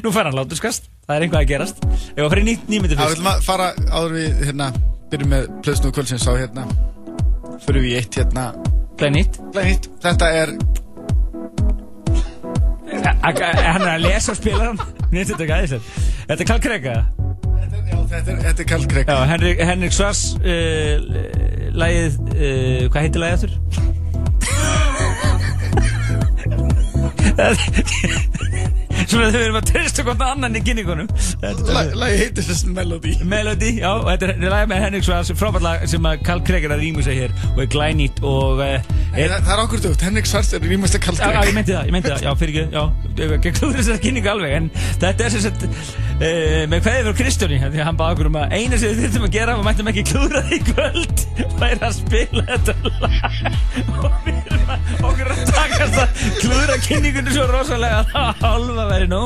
Nú 0.04 0.12
fær 0.12 0.28
hann 0.28 0.36
láturskast 0.36 0.90
Það 1.08 1.16
er 1.16 1.24
einhvað 1.24 1.40
að 1.40 1.48
gerast. 1.48 1.78
Ef 1.88 2.18
að 2.20 2.26
fara 2.28 2.42
í 2.42 2.44
nýtt 2.44 2.64
nýmyndi 2.68 2.92
Já, 2.92 2.98
við 2.98 3.04
fyrst? 3.04 3.14
ætlum 3.16 3.30
að 3.32 3.44
fara 3.46 3.68
áður 3.88 4.12
við, 4.18 4.42
hérna, 4.44 4.66
byrjum 5.08 5.30
með 5.32 5.46
plöðsnúðu 5.64 5.94
kvöldsins 5.96 6.26
á, 6.28 6.32
hérna, 6.36 6.64
fyrir 7.64 7.80
við 7.86 7.88
í 7.88 7.94
eitt, 8.02 8.18
hérna, 8.20 8.44
Glein 8.98 9.14
nýtt. 9.14 9.38
Glæð 9.54 9.86
Þetta 10.02 10.26
er, 10.34 10.48
Hann 13.22 13.82
er 13.84 13.92
að 13.94 14.02
lesa 14.04 14.32
og 14.34 14.38
spila 14.40 14.62
hann? 14.66 14.80
Mér 15.08 15.22
finnst 15.22 15.30
þetta 15.32 15.44
ekki 15.44 15.56
aðeinslega 15.56 15.84
Þetta 16.28 16.42
er 16.42 16.48
Karl 16.50 16.62
Krega 16.66 16.94
þetta 17.68 17.76
er, 17.78 17.82
þetta 18.08 18.30
er, 18.32 18.38
þetta 18.42 18.60
er 18.62 18.68
Karl. 18.72 18.84
Já, 19.08 19.16
Henrik, 19.32 19.56
Henrik 19.70 19.94
Svars 19.96 20.22
uh, 20.40 20.96
Lægið 21.78 22.12
uh, 22.34 22.82
Hvað 22.92 23.02
heitir 23.06 23.20
lægið 23.22 23.36
aftur? 23.38 23.52
Svona 29.08 29.30
þau 29.32 29.40
erum 29.40 29.56
að 29.56 29.68
treysta 29.70 30.04
hvort 30.04 30.22
annan 30.26 30.58
í 30.58 30.60
kynningunum. 30.64 31.08
Lagi 31.40 32.18
heitir 32.20 32.44
þess 32.44 32.66
Melody. 32.68 33.14
Melody, 33.24 33.70
já, 33.80 33.90
og 33.94 34.08
þetta 34.10 34.34
er 34.34 34.52
lag 34.52 34.68
með 34.68 34.82
Henrik 34.84 35.06
Svars 35.06 35.32
frábært 35.38 35.64
lag 35.64 35.86
sem 35.88 36.08
að 36.10 36.24
Karl 36.28 36.42
Kreg 36.44 36.66
er 36.68 36.74
að 36.76 36.82
rýma 36.84 37.04
sig 37.06 37.16
hér 37.22 37.32
og 37.54 37.62
er 37.64 37.70
glænýtt 37.72 38.20
og 38.28 38.60
Það, 39.08 39.22
er, 39.24 39.32
það 39.40 39.52
er 39.54 39.60
okkur 39.62 39.80
dögt, 39.82 40.02
Henrik 40.04 40.26
Svars 40.28 40.50
er 40.52 40.60
rýmast 40.68 40.94
að 40.98 41.02
Karl 41.06 41.16
Já, 41.18 41.28
já, 41.32 41.40
ég 41.48 41.54
meinti 41.56 41.72
það, 41.72 41.86
ég 41.88 41.94
meinti 41.94 42.10
það, 42.12 42.20
já, 42.26 42.30
fyrir 42.38 42.52
ekki, 42.52 42.64
já, 42.76 42.82
ég 43.48 43.54
klúður 43.56 43.78
þessari 43.78 44.02
kynningu 44.04 44.30
alveg, 44.34 44.52
en 44.58 44.66
þetta 45.00 45.24
er 45.24 45.30
sem 45.34 45.42
sagt, 45.46 45.60
uh, 45.64 45.70
með 46.68 46.78
kveðið 46.84 47.08
frá 47.08 47.14
Kristjóni, 47.22 47.58
því 47.64 47.80
að 47.80 47.88
hann 47.88 48.00
baði 48.02 48.12
okkur 48.18 48.28
um 48.30 48.38
að 48.42 48.52
eina 48.58 48.76
sem 48.78 48.88
við 48.92 49.00
þurfum 49.06 49.28
að 49.30 49.34
gera, 49.38 49.56
við 49.58 49.66
mættum 49.70 49.90
ekki 49.94 50.04
klúðra 50.12 50.40
því 50.44 50.54
í 50.58 50.62
kvöld, 50.68 51.16
væri 51.62 51.80
að 51.88 51.96
spila 52.02 52.44
þetta 52.52 52.72
lag, 52.84 53.16
og 54.04 54.12
við 54.28 54.38
er 58.98 59.06
það 59.06 59.06
veri 59.06 59.08
nú, 59.12 59.22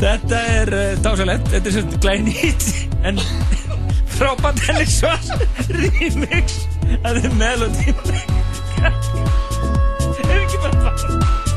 þetta 0.00 0.40
er 0.54 0.72
uh, 0.74 1.02
dásalett, 1.02 1.48
þetta 1.50 1.70
er 1.70 1.74
sagt 1.76 1.96
glænýtt, 2.04 2.64
en 3.08 3.20
frábært 4.14 4.62
henni 4.68 4.86
svars 4.90 5.30
remix 5.74 6.60
að 7.04 7.22
þið 7.24 7.38
melody, 7.40 7.86
er 10.30 10.42
ekki 10.42 10.58
bara 10.62 10.76
bara 10.84 11.49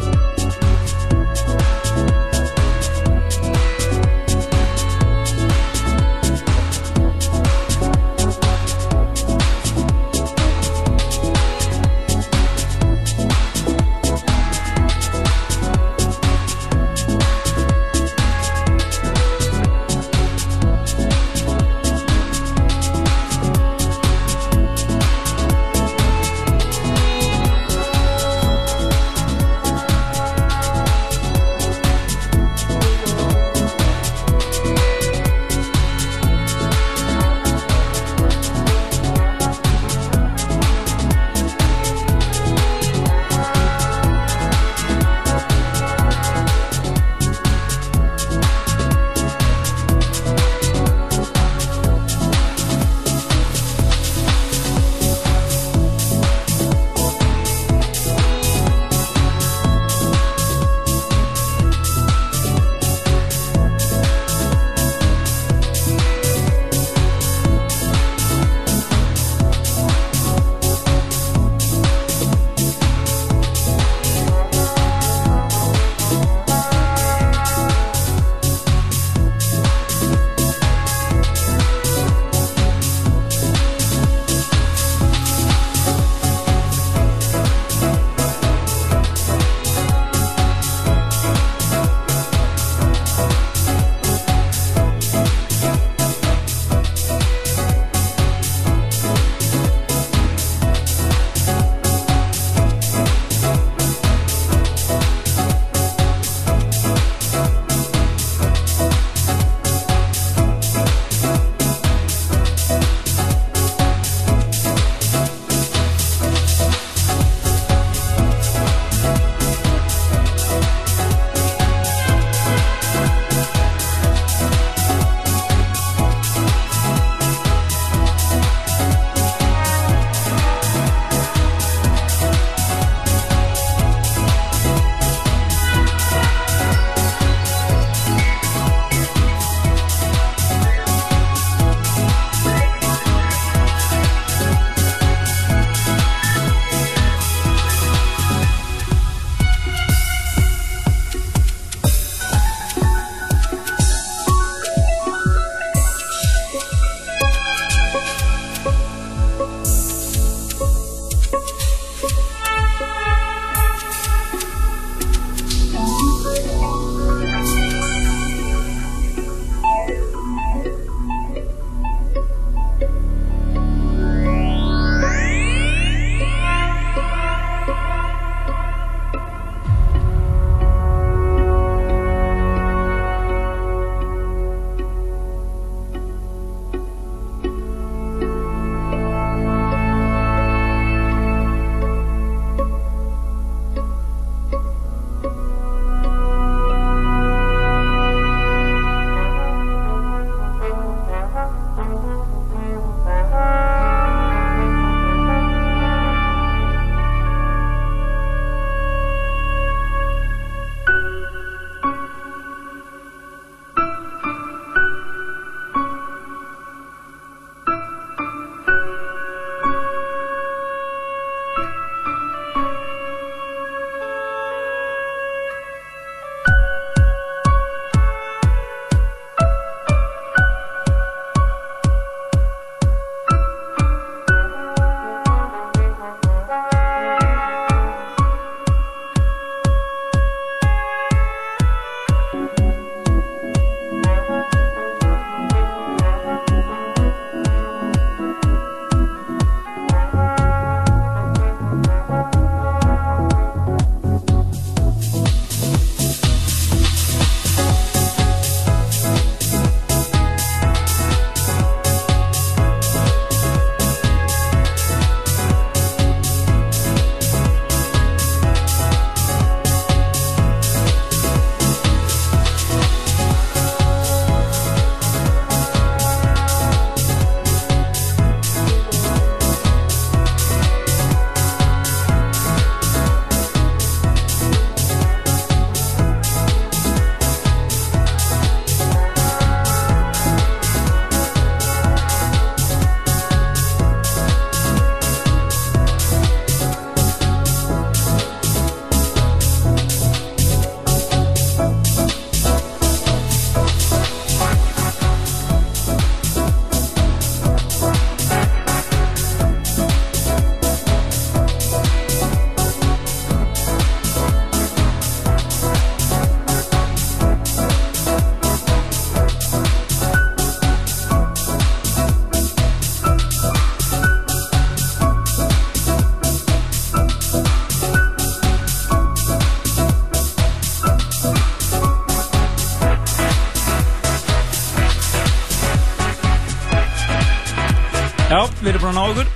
við 338.32 338.70
erum 338.72 338.84
búin 338.84 338.90
að 338.90 338.96
ná 338.96 339.04
okkur. 339.12 339.28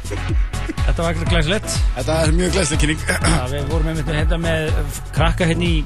Þetta 0.87 1.03
var 1.03 1.11
ekkert 1.11 1.31
glæsilegt. 1.31 1.73
Þetta 1.97 2.13
er 2.23 2.31
mjög 2.35 2.53
glæslega 2.55 2.81
kynning. 2.81 3.01
Já, 3.07 3.41
við 3.51 3.65
vorum 3.71 3.89
einmitt 3.91 4.07
með 4.07 4.17
hérna 4.21 4.37
með 4.39 4.99
krakka 5.15 5.47
hérna 5.49 5.67
í, 5.67 5.81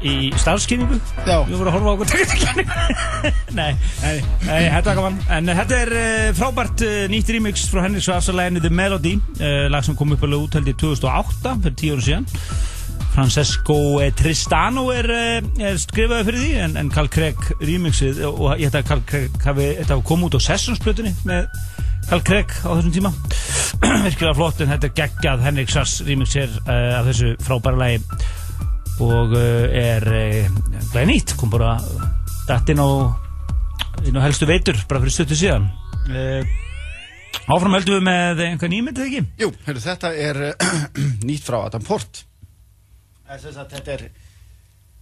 í 0.00 0.14
starfskynningu 0.40 0.96
Já. 1.26 1.42
Við 1.46 1.58
vorum 1.58 1.68
að 1.70 1.76
horfa 1.76 1.92
okkur 1.92 2.10
teknikynningu 2.12 2.78
Nei, 3.58 3.76
Nei. 4.00 4.14
nei, 4.46 4.62
þetta 4.72 4.88
var 4.88 4.98
gaman. 5.00 5.18
En 5.36 5.52
þetta 5.60 5.80
er 5.82 5.92
uh, 6.00 6.30
frábært 6.38 6.86
uh, 6.86 6.96
nýtt 7.12 7.34
remix 7.36 7.66
frá 7.72 7.82
Henrik 7.84 8.06
Svarsalæginu 8.06 8.64
The 8.64 8.72
Melody 8.72 9.14
uh, 9.20 9.66
lag 9.72 9.84
sem 9.86 9.98
kom 9.98 10.16
upp 10.16 10.24
alveg 10.26 10.48
út 10.48 10.58
held 10.58 10.72
í 10.72 10.76
2008 10.80 11.54
fyrir 11.66 11.78
tíu 11.82 11.94
árum 11.96 12.06
síðan. 12.08 12.28
Francesco 13.16 13.78
Tristano 14.16 14.90
er, 14.92 15.06
er 15.56 15.78
skrifaði 15.80 16.26
fyrir 16.30 16.42
því 16.42 16.50
en, 16.64 16.74
en 16.80 16.92
Carl 16.92 17.08
Craig 17.12 17.38
remixið 17.60 18.20
og 18.28 18.50
ég 18.60 18.68
held 18.68 18.80
að 18.82 18.90
Carl 18.90 19.06
Craig 19.08 19.38
hafi, 19.46 19.70
komið 20.04 20.28
út 20.28 20.36
á 20.36 20.46
sessionsplötunni 20.50 21.14
með 21.28 21.48
Carl 22.06 22.22
Craig 22.22 22.46
á 22.62 22.70
þessum 22.70 22.92
tíma. 22.94 23.10
Virkilega 24.06 24.36
flott 24.38 24.60
en 24.62 24.70
þetta 24.70 24.86
er 24.86 24.92
geggjað. 25.00 25.40
Henrik 25.42 25.70
Sass 25.72 26.04
remix 26.06 26.36
er 26.38 26.50
uh, 26.62 27.00
af 27.00 27.04
þessu 27.08 27.32
frábæra 27.42 27.78
lagi. 27.80 27.98
Og 29.02 29.34
uh, 29.34 29.66
er 29.74 30.06
uh, 30.06 30.46
lagi 30.94 31.06
nýtt. 31.10 31.34
Kom 31.40 31.50
bara 31.50 31.72
dætt 32.46 32.70
inn 32.70 32.82
á 32.82 32.88
inn 34.06 34.18
á 34.18 34.22
helstu 34.22 34.46
veitur 34.46 34.78
bara 34.86 35.00
fyrir 35.02 35.14
stöttu 35.16 35.34
síðan. 35.38 35.66
Uh, 36.06 36.42
áfram 37.50 37.74
heldum 37.74 37.98
við 37.98 38.04
með 38.06 38.42
einhver 38.46 38.70
nýmynd 38.70 38.98
eða 39.00 39.08
ekki? 39.10 39.22
Jú, 39.42 39.48
heyrðu, 39.66 39.82
þetta 39.88 40.08
er 40.28 40.36
uh, 40.52 40.56
nýtt 41.26 41.44
frá 41.46 41.58
Adam 41.64 41.84
Port. 41.86 42.12
Það 43.26 43.36
sem 43.42 43.52
sagt, 43.56 43.70
Þetta 43.74 43.90
er 43.96 44.02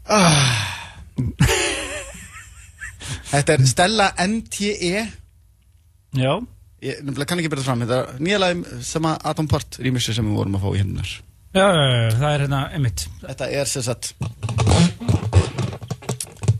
ah. 0.08 0.56
Þetta 3.34 3.50
er 3.58 3.62
Stella 3.68 4.06
NTE 4.24 4.96
Já, 6.14 6.38
Ég 6.84 7.00
kann 7.24 7.40
ekki 7.40 7.48
byrja 7.52 7.64
fram 7.64 7.84
Þetta 7.84 8.00
er 8.02 8.24
nýja 8.24 8.40
lagi 8.42 8.82
sem 8.84 9.06
að 9.08 9.28
Adam 9.30 9.48
Port 9.48 9.78
rýmissi 9.80 10.14
sem 10.16 10.26
við 10.28 10.36
vorum 10.40 10.58
að 10.58 10.66
fá 10.66 10.70
í 10.74 10.82
hennar 10.82 11.12
já, 11.54 11.64
já, 11.64 11.84
já, 11.88 12.10
það 12.18 12.30
er 12.30 12.42
hérna 12.44 12.60
einmitt. 12.74 13.04
Þetta 13.22 13.48
er 13.60 13.70
sem 13.70 13.84
sagt 13.86 14.14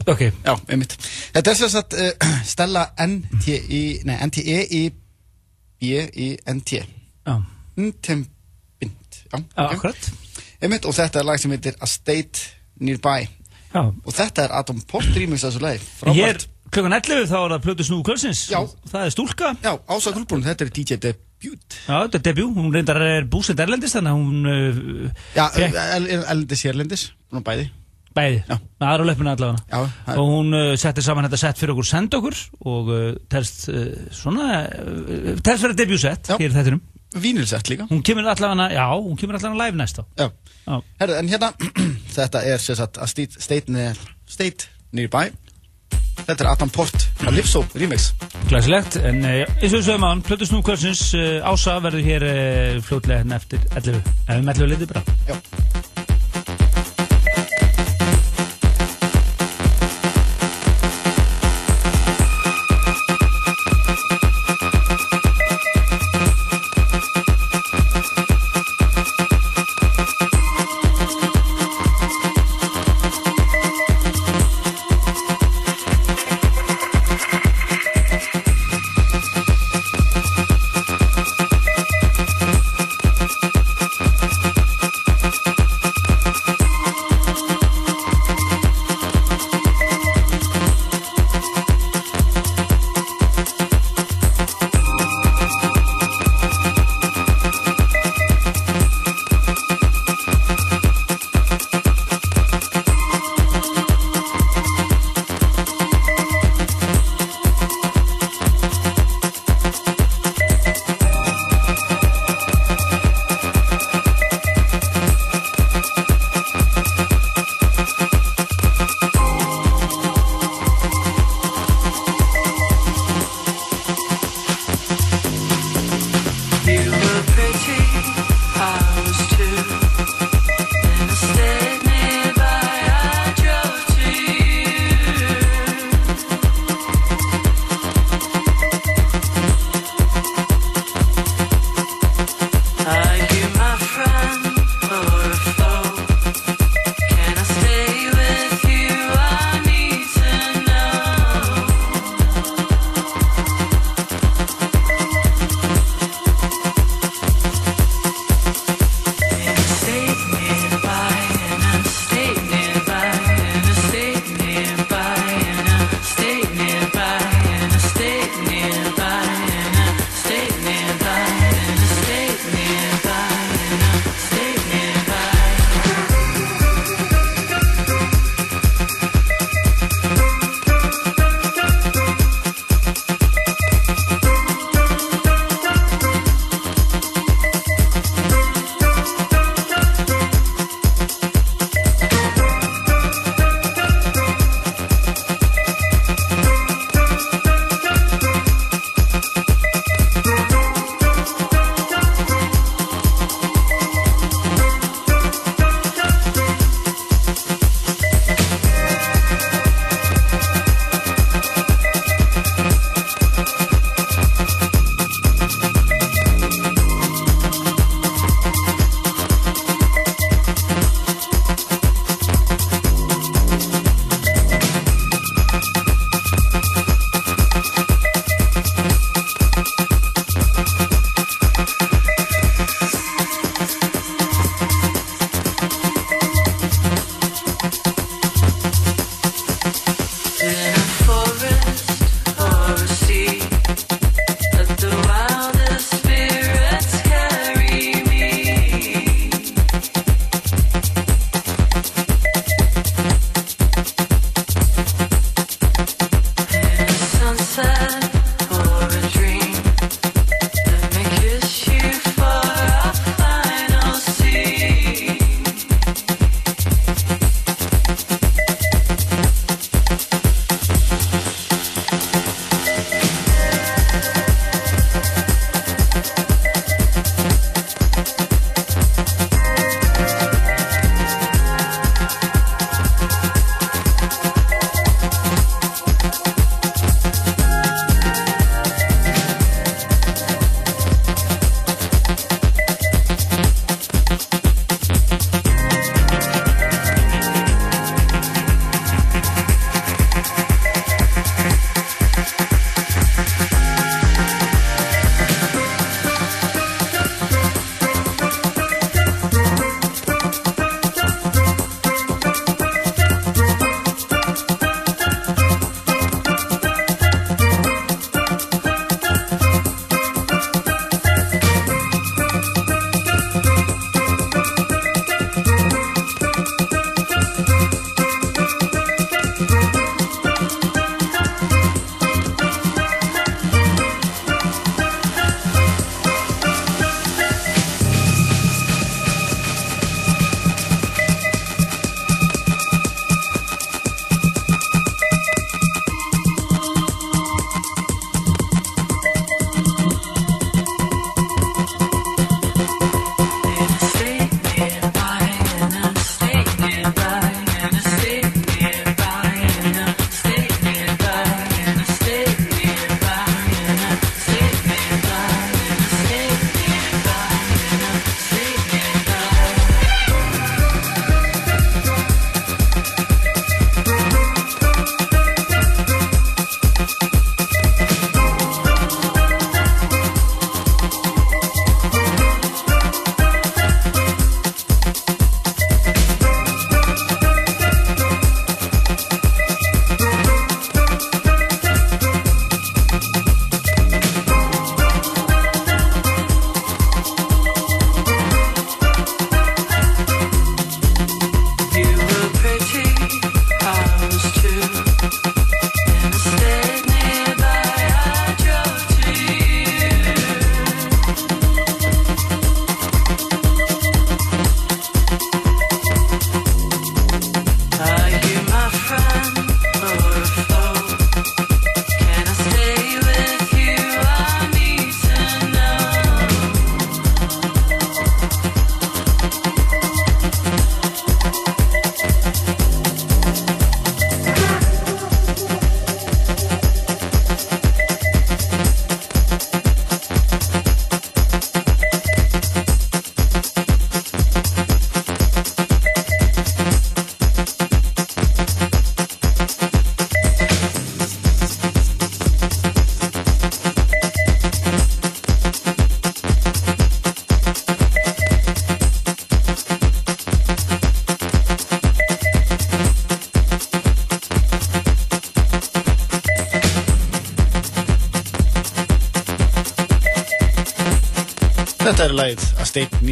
ok, 0.07 0.23
Já, 0.45 0.53
einmitt. 0.69 0.97
Þetta 1.35 1.51
er 1.53 1.59
sem 1.59 1.73
sagt 1.73 1.97
uh, 1.99 2.11
Stella 2.53 2.87
NTE 3.01 3.83
Nei, 4.09 4.17
NTE 4.31 4.59
í 4.65 4.83
B 5.85 5.93
í 5.93 6.29
NT 6.55 6.79
já, 6.79 7.35
akkurat. 9.67 10.11
Einmitt, 10.63 10.87
og 10.89 10.95
þetta 10.97 11.21
er 11.21 11.29
lag 11.29 11.41
sem 11.43 11.53
heitir 11.53 11.77
A 11.83 11.89
State 11.91 12.47
Nearby. 12.81 13.27
Já, 13.75 13.83
Og 13.91 14.13
þetta 14.15 14.47
er 14.47 14.55
Adam 14.61 14.81
Port 14.89 15.11
rýmis 15.19 15.45
að 15.45 15.57
þessu 15.57 15.67
hér 15.67 15.89
Frábært 15.99 16.47
klukkan 16.75 16.97
11 16.99 17.29
þá 17.31 17.37
er 17.41 17.53
það 17.55 17.63
plötu 17.69 17.87
snúðu 17.87 18.05
kvölsins 18.09 18.41
Já. 18.51 18.59
það 18.91 19.07
er 19.07 19.15
stúlka. 19.15 19.53
Já, 19.65 19.73
Ása 19.95 20.13
Kulbrún, 20.17 20.43
þetta 20.47 20.67
er 20.67 20.73
DJ 20.75 20.99
Debut. 21.05 21.79
Já, 21.87 21.95
þetta 22.07 22.19
er 22.21 22.25
debut, 22.31 22.51
hún 22.57 22.73
reyndar 22.75 23.01
er 23.05 23.27
búsett 23.31 23.61
erlendis 23.61 23.95
þannig 23.95 24.13
að 24.13 24.21
hún 24.21 24.51
uh, 24.51 25.25
Já, 25.37 25.47
el- 25.61 26.07
el- 26.09 26.25
Erlendis 26.25 26.63
hérlendis 26.67 27.07
Nú 27.35 27.43
bæði. 27.45 27.67
Bæði, 28.15 28.45
er 28.47 29.03
á 29.03 29.05
löpuna 29.05 29.33
allavega. 29.35 29.65
Já, 29.67 29.81
það- 30.07 30.19
og 30.23 30.29
hún 30.31 30.55
uh, 30.55 30.73
setti 30.79 31.03
saman 31.03 31.27
þetta 31.27 31.41
sett 31.43 31.59
fyrir 31.59 31.75
okkur 31.75 31.89
senda 31.89 32.21
okkur 32.21 32.37
og 32.71 32.91
uh, 32.95 33.07
telst 33.33 33.65
uh, 33.73 33.89
svona 34.15 34.61
uh, 34.71 35.33
telst 35.43 35.65
fyrir 35.67 35.79
debut 35.83 36.01
set 36.03 36.31
Já. 36.31 36.39
hér 36.41 36.55
þettinum 36.59 36.83
Vínilsett 37.15 37.69
líka. 37.71 37.85
Hún 37.91 38.01
kemur 38.03 38.27
allavega, 38.27 38.65
já, 38.75 38.87
hún 38.99 39.15
kemur 39.19 39.37
allavega 39.39 39.61
live 39.67 39.79
næsta 39.79 40.03
Já. 40.19 40.31
Já. 40.67 40.79
Herðu, 41.03 41.19
en 41.21 41.29
hérna 41.31 41.51
Þetta 42.17 42.41
er 42.55 42.59
sem 42.63 42.79
sagt 42.79 42.99
A 42.99 43.07
State, 43.11 43.39
state, 43.43 43.71
near, 43.71 43.99
state 44.27 44.67
Nearby 44.95 45.29
Þetta 46.25 46.45
er 46.45 46.51
Adam 46.55 46.71
Port 46.73 47.07
að 47.25 47.39
Livsó 47.39 47.65
remix. 47.77 48.13
Glæsilegt, 48.49 48.97
en 49.05 49.21
uh, 49.25 49.43
eins 49.61 49.77
og 49.77 49.91
á 49.93 50.09
hann 50.09 50.25
Plötu 50.25 50.49
Snú 50.49 50.63
Kvölsins, 50.65 51.07
uh, 51.19 51.45
Ása 51.45 51.77
verður 51.85 52.07
hér 52.09 52.29
uh, 52.29 52.85
fljótlega 52.85 53.23
hérna 53.23 53.41
eftir 53.43 53.61
11 53.77 54.01
ef 54.01 54.33
við 54.33 54.49
mellum 54.49 54.73
litið 54.75 54.95
bara. 54.95 55.05
Já 55.29 55.94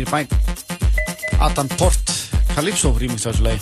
State 0.02 0.10
Nearby 0.10 0.26
Adam 1.40 1.68
Port 1.68 2.12
Calypso 2.54 2.92
remix 2.98 3.26
af 3.26 3.36
þessu 3.36 3.44
lagi 3.46 3.60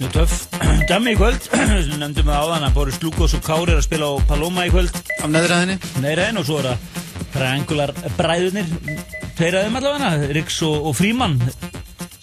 Mjög 0.00 0.12
töff. 0.16 0.46
Dæmi 0.90 1.12
í 1.12 1.18
kvöld, 1.18 1.44
nefndum 2.00 2.26
við 2.26 2.34
áðan 2.34 2.64
að 2.66 2.74
Boris 2.74 2.98
Lukos 3.02 3.34
og 3.36 3.42
Kári 3.44 3.74
er 3.74 3.78
að 3.78 3.84
spila 3.86 4.08
á 4.08 4.14
Paloma 4.26 4.64
í 4.66 4.72
kvöld. 4.72 4.96
af 5.20 5.28
neðræðinni 5.30 5.76
Neira 6.02 6.24
enn 6.30 6.40
og 6.40 6.46
svo 6.48 6.58
er 6.62 6.70
það 6.72 6.78
Triangular 7.32 7.92
bræðurnir, 8.18 8.72
tveir 9.38 9.58
aðeim 9.60 9.78
allavega, 9.78 10.32
Riks 10.36 10.58
og, 10.66 10.88
og 10.90 10.96
Fríman 10.98 11.38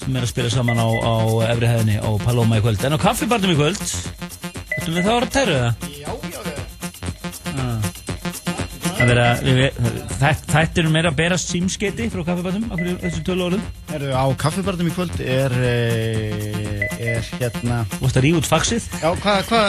sem 0.02 0.18
er 0.18 0.26
að 0.26 0.32
spila 0.34 0.52
saman 0.54 0.82
á, 0.82 0.88
á 0.90 1.16
efri 1.54 1.72
hæðinni 1.72 1.98
á 2.02 2.10
Paloma 2.26 2.60
í 2.60 2.66
kvöld. 2.66 2.84
En 2.86 2.98
á 2.98 3.00
kaffibarnum 3.02 3.56
í 3.56 3.58
kvöld, 3.58 3.82
ætlum 4.78 5.00
við 5.00 5.08
þá 5.08 5.14
að 5.16 5.32
tæru 5.38 5.58
það? 5.62 5.90
Já, 5.96 6.12
já, 6.34 6.40
já 6.44 6.60
Það 9.00 9.08
vera, 9.14 9.26
við, 9.40 9.78
þættir 10.20 10.84
eru 10.84 10.92
meira 10.94 11.12
að 11.12 11.20
bera 11.20 11.38
símskeiti 11.40 12.10
frá 12.12 12.24
kaffibarnum, 12.28 12.66
af 12.70 12.80
hverju 12.80 12.96
þessu 13.04 13.22
tölu 13.28 13.46
orðum. 13.48 13.68
Herru, 13.90 14.10
á 14.12 14.26
kaffibarnum 14.40 14.90
í 14.90 14.96
kvöld 14.96 15.20
er, 15.24 15.56
eh, 15.64 16.98
er 17.00 17.30
hérna 17.40 17.84
Þú 17.94 18.02
varst 18.04 18.20
að 18.20 18.26
ríða 18.26 18.42
út 18.42 18.50
faxið. 18.50 18.90
Já, 19.00 19.10
hvað 19.24 19.52
hva, 19.52 19.62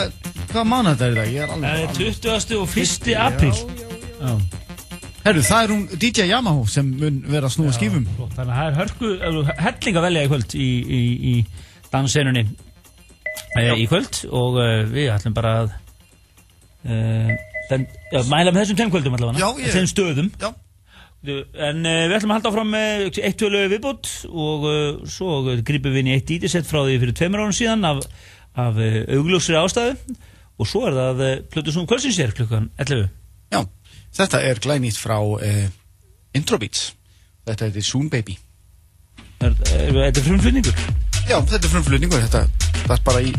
hva 0.52 0.64
mánuð 0.66 0.96
þetta 0.96 1.06
er 1.06 1.12
í 1.12 1.20
dag? 1.20 1.30
Ég 1.34 1.42
er 1.44 1.54
alveg 1.54 1.84
er 1.84 1.94
20. 2.00 2.58
og 2.58 2.68
1. 2.74 3.14
apríl. 3.14 3.54
Herru, 5.20 5.42
það 5.44 5.62
er 5.62 5.72
hún 5.74 5.82
DJ 6.00 6.26
Yamaha 6.30 6.64
sem 6.72 6.86
mun 6.96 7.20
vera 7.28 7.48
að 7.50 7.54
snúa 7.58 7.72
Flott, 7.76 8.32
Þannig 8.38 8.50
að 8.50 8.56
það 8.56 8.66
er 8.66 8.78
hörku, 8.78 9.10
er 9.20 9.62
helling 9.66 9.98
að 10.00 10.06
velja 10.06 10.24
í 10.24 10.30
kvöld 10.32 10.54
í, 10.56 10.68
í, 10.80 11.00
í 11.30 11.34
danssenunni 11.92 12.44
e, 13.60 13.64
í 13.76 13.86
kvöld 13.90 14.22
og 14.30 14.56
uh, 14.56 14.80
við 14.88 15.10
ætlum 15.12 15.36
bara 15.36 15.52
að 15.60 15.74
uh, 16.88 17.34
já, 18.12 18.20
mæla 18.30 18.50
með 18.52 18.60
þessum 18.64 18.78
tveim 18.80 18.92
kvöldum 18.94 19.16
allavega, 19.18 19.40
Já, 19.40 19.48
ég- 19.64 19.74
þeim 19.76 19.88
stöðum. 19.90 20.28
Já. 20.40 20.50
En 21.20 21.82
uh, 21.84 21.96
við 22.08 22.14
ætlum 22.16 22.30
að 22.32 22.38
halda 22.38 22.50
áfram 22.50 22.70
með 22.72 23.18
eitt 23.20 23.36
tvölu 23.42 23.58
viðbútt 23.68 24.10
og 24.30 24.62
uh, 24.64 25.00
svo 25.12 25.40
grípum 25.68 25.92
við 25.92 26.00
inn 26.00 26.08
í 26.08 26.14
eitt 26.16 26.28
dítisett 26.30 26.64
frá 26.68 26.80
því 26.86 26.94
fyrir 27.02 27.16
tveimur 27.18 27.42
árum 27.44 27.52
síðan 27.56 27.84
af, 27.84 28.00
af 28.56 28.78
uh, 28.80 29.00
augljósri 29.18 29.58
ástæðu. 29.60 30.16
Og 30.60 30.68
svo 30.68 30.86
er 30.88 30.96
það 30.96 31.20
uh, 31.26 31.34
kvöldsins 31.90 32.18
er 32.24 32.32
klukkan 32.36 32.70
11 32.80 33.04
Já, 33.52 33.60
þetta 34.16 34.40
er 34.48 34.62
glænýtt 34.64 34.96
frá 35.00 35.18
uh, 35.20 35.68
Intro 36.36 36.56
Beats 36.62 36.90
Þetta 37.48 37.68
heitir 37.68 37.84
Soon 37.84 38.08
Baby. 38.12 38.36
Er, 39.40 39.52
er, 39.72 39.86
er 39.88 40.10
þetta 40.10 40.22
frumflutningur? 40.24 40.76
Já, 41.28 41.36
þetta 41.40 41.64
er 41.66 41.72
frumflutningur. 41.72 42.24
Þetta 42.28 42.88
var 42.90 43.00
bara 43.06 43.22
í 43.24 43.32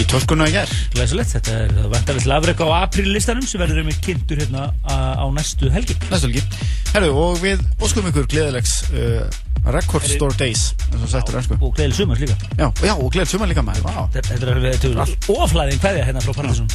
í 0.00 0.06
tölkunna 0.08 0.46
í 0.48 0.54
gær 0.54 0.70
Glæsilegt, 0.94 1.34
þetta 1.34 1.56
er 1.66 1.72
vantarlega 1.92 2.24
til 2.24 2.34
afreka 2.36 2.68
á 2.68 2.70
apríl-listanum 2.86 3.46
sem 3.48 3.60
verður 3.60 3.86
með 3.88 4.00
kynntur 4.06 4.40
hérna 4.40 4.70
á, 4.86 5.24
næstu 5.34 5.70
helgi. 5.72 5.96
Næstu 6.08 6.30
helgi 6.30 6.42
Herru, 6.94 7.10
og 7.20 7.40
við 7.42 7.62
óskum 7.82 8.08
ykkur 8.10 8.28
gleðilegs 8.30 8.76
uh, 8.94 9.26
Record 9.68 10.06
Store 10.08 10.36
Days 10.40 10.70
eins 10.88 11.04
og 11.04 11.10
sættur 11.12 11.36
ennsku 11.40 11.58
Og 11.60 11.74
gleðil 11.76 11.98
sumars 11.98 12.22
líka. 12.22 12.38
Já, 12.56 12.70
og 12.70 12.86
já, 12.86 12.94
og 12.94 13.12
gleðið 13.12 13.34
sumar 13.34 13.50
líka 13.50 13.64
maður. 13.66 14.08
Þetta 14.14 15.04
er 15.04 15.36
oflæðin 15.36 15.84
hverja 15.84 16.08
hérna 16.08 16.24
frá 16.24 16.32
Parnason. 16.38 16.70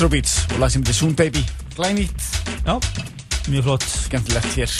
Þetta 0.00 0.08
er 0.08 0.16
Intro 0.16 0.16
Beats 0.16 0.54
og 0.54 0.60
lag 0.62 0.70
sem 0.72 0.80
heitir 0.80 0.96
Soon 0.96 1.12
Baby. 1.12 1.40
Glænýtt, 1.76 2.28
Já, 2.64 2.72
mjög 3.52 3.64
flott. 3.66 3.82
Skemmtilegt 3.84 4.54
hér. 4.56 4.76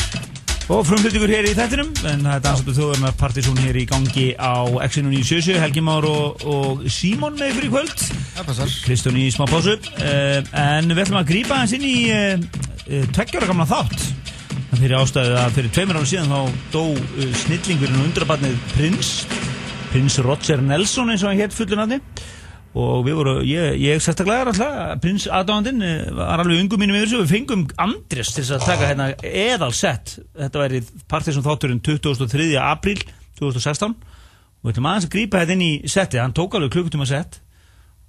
Og 0.72 0.86
frumflutningur 0.88 1.28
hér 1.28 1.48
í 1.50 1.52
þættinum 1.58 1.90
En 2.08 2.22
það 2.24 2.36
er 2.38 2.44
dansatur 2.46 2.76
þjóðurnar 2.78 3.18
partysón 3.20 3.60
hér 3.60 3.76
í 3.76 3.84
gangi 3.90 4.24
á 4.40 4.64
X-inu 4.86 5.12
977 5.12 5.60
Helgi 5.60 5.84
Már 5.84 6.08
og, 6.08 6.40
og 6.48 6.86
Símon 6.88 7.36
með 7.36 7.60
í 7.66 7.68
kvöld. 7.68 8.06
Það 8.38 8.48
passar. 8.48 8.72
Kristján 8.86 9.20
í 9.20 9.26
smá 9.34 9.44
pásu. 9.50 9.76
Uh, 10.00 10.40
En 10.56 10.88
við 10.88 11.04
ætlum 11.04 11.20
að 11.20 11.28
grípa 11.34 11.60
hans 11.60 11.76
inn 11.76 11.84
í 11.84 11.94
uh, 12.16 12.40
uh, 12.40 13.04
Tveggjára 13.12 13.52
gamla 13.52 13.68
þátt. 13.68 14.08
Það 14.56 14.84
fyrir 14.86 14.98
ástæðu 15.02 15.38
að 15.44 15.56
fyrir 15.58 15.76
tveimur 15.76 16.00
ára 16.00 16.12
síðan 16.14 16.32
Þá 16.32 16.66
dó 16.72 16.84
uh, 16.96 17.30
snillingurinn 17.44 18.00
og 18.00 18.08
undrabarnið 18.08 18.60
Prins 18.72 19.14
Prins 19.92 20.20
Roger 20.24 20.64
Nelson 20.64 21.12
eins 21.12 21.26
og 21.26 21.34
hann 21.34 21.44
hétt 21.44 21.60
fullunarni 21.60 22.00
og 22.78 23.00
við 23.06 23.16
vorum, 23.18 23.40
ég, 23.48 23.78
ég 23.82 24.02
sérstaklega 24.02 24.44
er 24.44 24.50
alltaf 24.52 25.00
prins 25.02 25.26
aðdáðandinn 25.26 25.82
var 26.14 26.42
alveg 26.44 26.60
ungum 26.62 26.78
mínum 26.78 27.00
yfir 27.00 27.08
þessu, 27.08 27.22
við 27.24 27.32
fengum 27.34 27.64
Andrés 27.82 28.30
til 28.36 28.44
að 28.46 28.66
taka 28.68 28.90
hérna 28.92 29.08
eðal 29.26 29.72
sett 29.74 30.18
þetta 30.38 30.62
væri 30.62 30.82
partísum 31.10 31.46
þátturinn 31.46 31.82
23. 31.82 32.52
apríl 32.62 33.02
2016 33.40 33.96
og 34.60 34.68
við 34.68 34.74
ætlum 34.74 34.90
aðeins 34.90 35.08
að 35.08 35.14
grípa 35.16 35.40
þetta 35.40 35.56
inn 35.56 35.64
í 35.64 35.72
setti 35.88 36.20
hann 36.20 36.36
tók 36.36 36.54
alveg 36.58 36.74
klukkutíma 36.74 37.08
sett. 37.08 37.40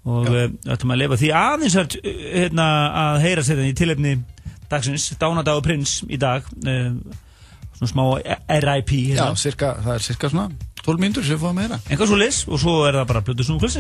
Og 0.02 0.26
við 0.28 0.56
ætlum 0.74 0.94
að 0.96 1.02
lefa 1.04 1.18
því 1.22 1.30
aðeins 1.38 1.78
að, 1.78 1.98
hérna, 2.04 2.68
að 3.02 3.20
heyra 3.26 3.44
sér 3.46 3.62
í 3.64 3.74
tilefni 3.78 4.16
dagsins, 4.72 5.12
dánadagur 5.22 5.64
prins 5.66 6.00
í 6.10 6.20
dag 6.20 6.48
eh, 6.66 6.90
svona 7.78 7.92
smá 7.92 8.04
RIP 8.66 8.94
Já, 8.98 9.14
hérna. 9.14 9.32
cirka, 9.40 9.76
það 9.86 9.96
er 9.96 10.06
cirka 10.08 10.32
svona 10.34 10.50
12 10.82 11.04
mínútur 11.04 11.26
sem 11.26 11.38
við 11.38 11.46
fáum 11.46 11.62
að 11.62 11.68
heyra. 11.68 11.80
Einhvað 11.88 12.12
svo 12.12 12.20
lis 12.20 12.42
og 12.50 12.62
svo 12.64 12.76
er 12.88 13.00
það 13.00 13.10
bara 13.14 13.24
blötu 13.28 13.48
snúðu 13.48 13.72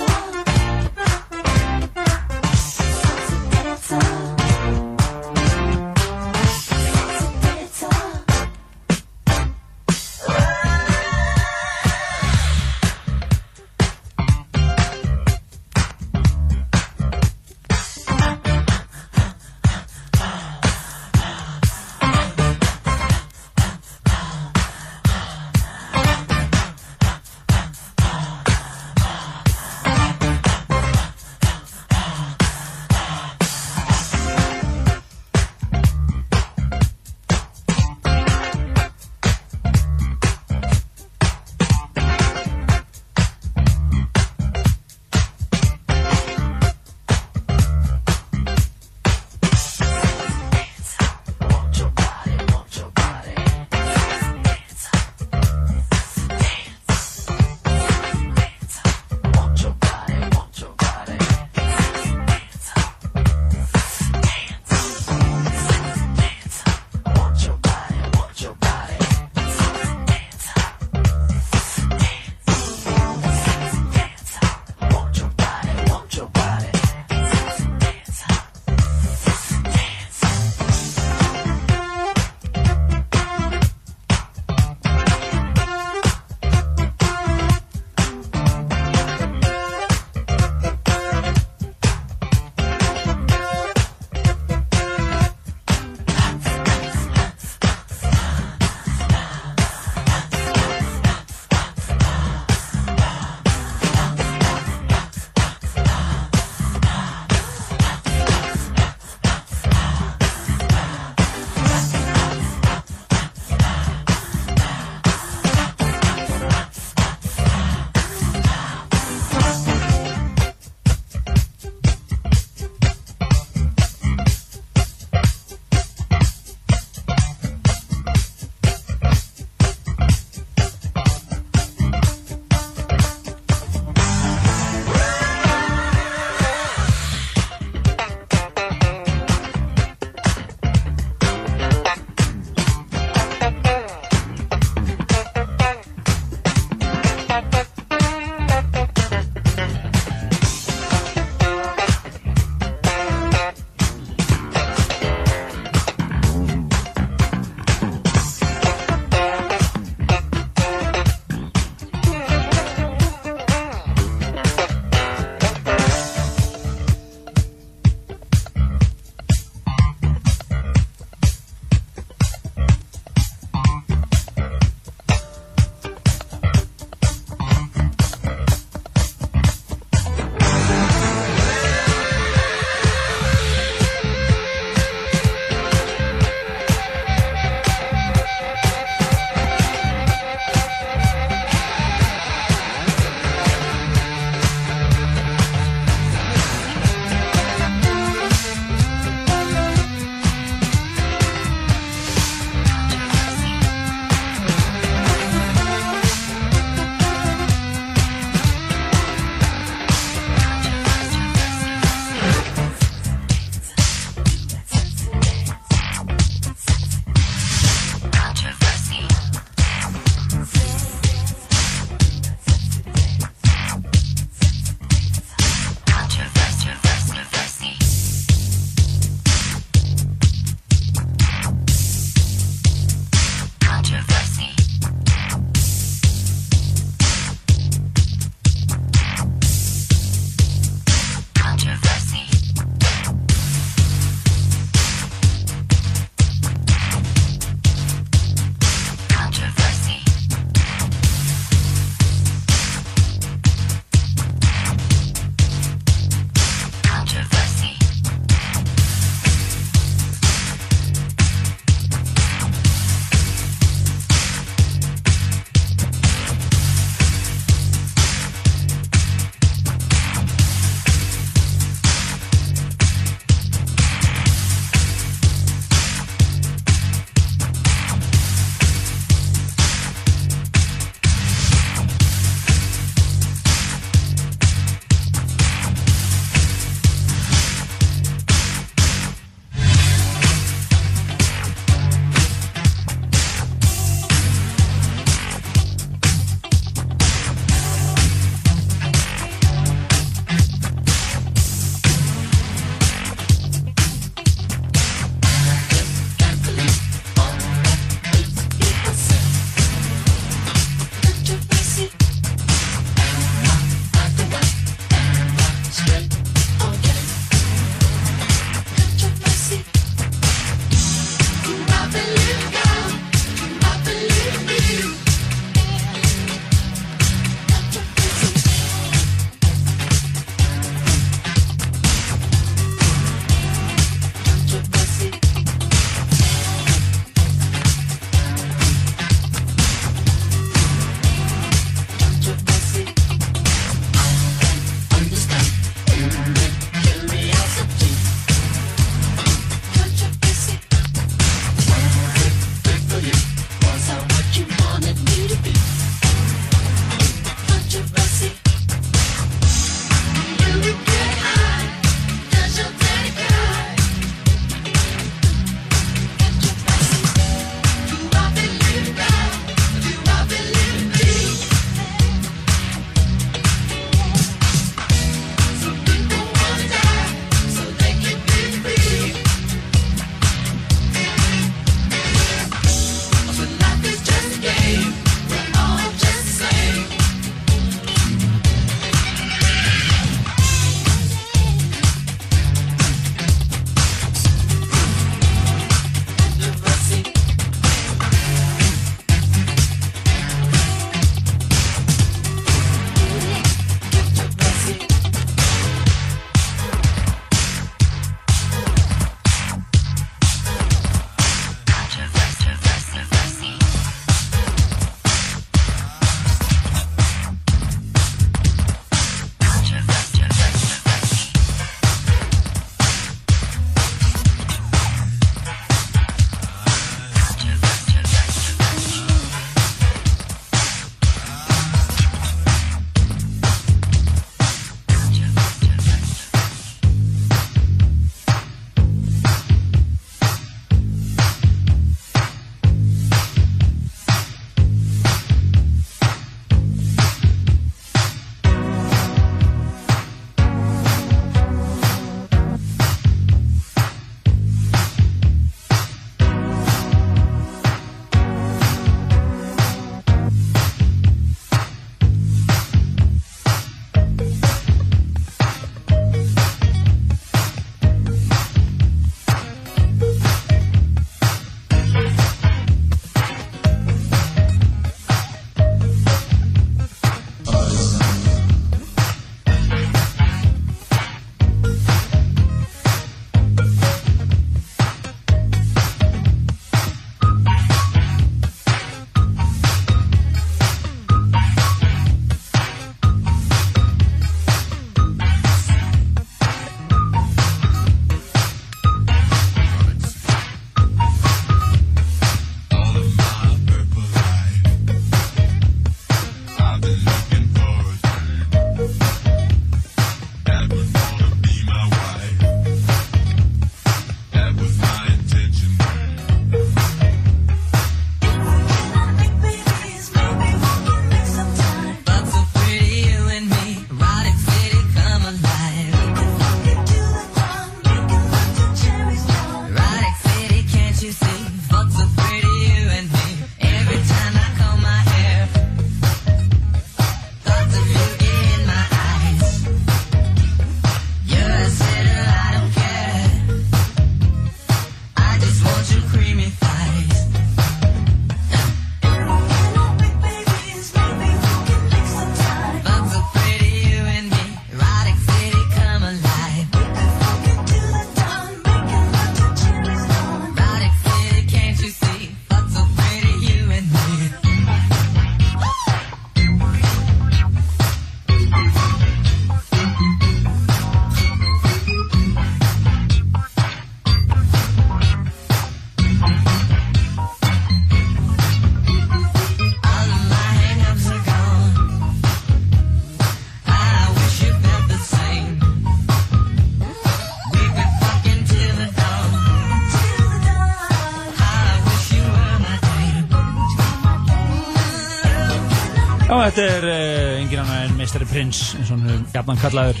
þetta 596.46 596.64
er 596.70 596.84
uh, 596.86 597.38
engin 597.40 597.60
annar 597.62 597.84
en 597.86 597.94
meistari 597.98 598.26
Prins, 598.30 598.60
eins 598.78 598.90
og 598.94 599.00
hann 599.02 599.24
jafnan 599.34 599.60
kallaður. 599.60 600.00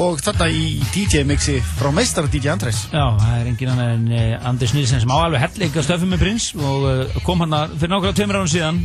Og 0.00 0.22
þarna 0.24 0.48
í 0.50 0.78
DJ-mixi 0.94 1.58
frá 1.78 1.90
meistara 1.94 2.30
DJ 2.30 2.54
Andrés. 2.54 2.86
Já, 2.90 3.04
það 3.20 3.34
er 3.36 3.50
engin 3.52 3.72
annar 3.74 3.92
en 3.94 4.06
uh, 4.10 4.48
Anders 4.48 4.74
Nilsen 4.74 5.02
sem 5.02 5.12
á 5.12 5.18
alveg 5.18 5.44
hellinga 5.44 5.84
stöfum 5.86 6.14
með 6.14 6.24
Prins 6.24 6.48
og 6.56 6.88
uh, 6.88 7.20
kom 7.26 7.44
hann 7.44 7.54
að 7.54 7.76
fyrir 7.76 7.94
nákvæmlega 7.94 8.18
tveimur 8.18 8.40
árum 8.40 8.50
síðan, 8.50 8.80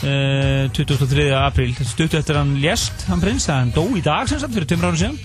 uh, 0.00 0.70
23. 0.78 1.26
apríl, 1.40 1.74
stuttu 1.82 2.20
eftir 2.20 2.40
hann 2.40 2.54
lést, 2.62 3.04
hann 3.10 3.24
Prins, 3.24 3.48
það 3.50 3.60
hann 3.60 3.74
dó 3.76 3.84
í 3.92 4.04
dag 4.04 4.30
sem 4.30 4.40
sagt 4.40 4.56
fyrir 4.56 4.70
tveimur 4.70 4.92
árum 4.92 5.02
síðan. 5.02 5.20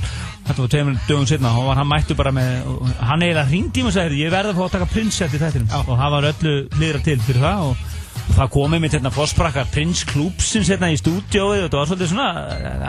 Þetta 0.50 0.66
var 0.66 0.74
tveimur 0.74 1.00
dögum 1.06 1.30
setna 1.30 1.54
og 1.62 1.72
hann 1.78 1.88
mættu 1.88 2.18
bara 2.18 2.34
með, 2.34 2.68
hann 3.06 3.24
eiginlega 3.24 3.48
mig 3.54 3.88
og 3.88 3.96
sagði, 3.96 4.24
ég 4.24 4.34
verði 4.34 4.56
að 4.56 4.60
fá 4.60 4.66
að 4.66 4.76
taka 4.80 4.92
Prins 4.96 5.22
eftir 5.22 5.44
þettinum 5.46 5.74
og 5.84 5.92
það 5.94 6.14
var 6.16 6.30
öllu 6.34 6.56
hlýðra 6.80 7.04
til 7.06 7.20
fyrir 7.28 7.44
það 7.46 7.68
og 7.70 7.99
það 8.36 8.52
komið 8.54 8.84
mitt 8.84 8.96
hérna 8.96 9.12
fórsprakkar 9.14 9.68
Prins 9.74 10.06
Klúpsins 10.08 10.70
hérna 10.72 10.92
í 10.94 11.00
stúdjóið 11.00 11.64
og 11.64 11.66
þetta 11.66 11.80
var 11.80 11.90
svolítið 11.90 12.12
svona, 12.14 12.30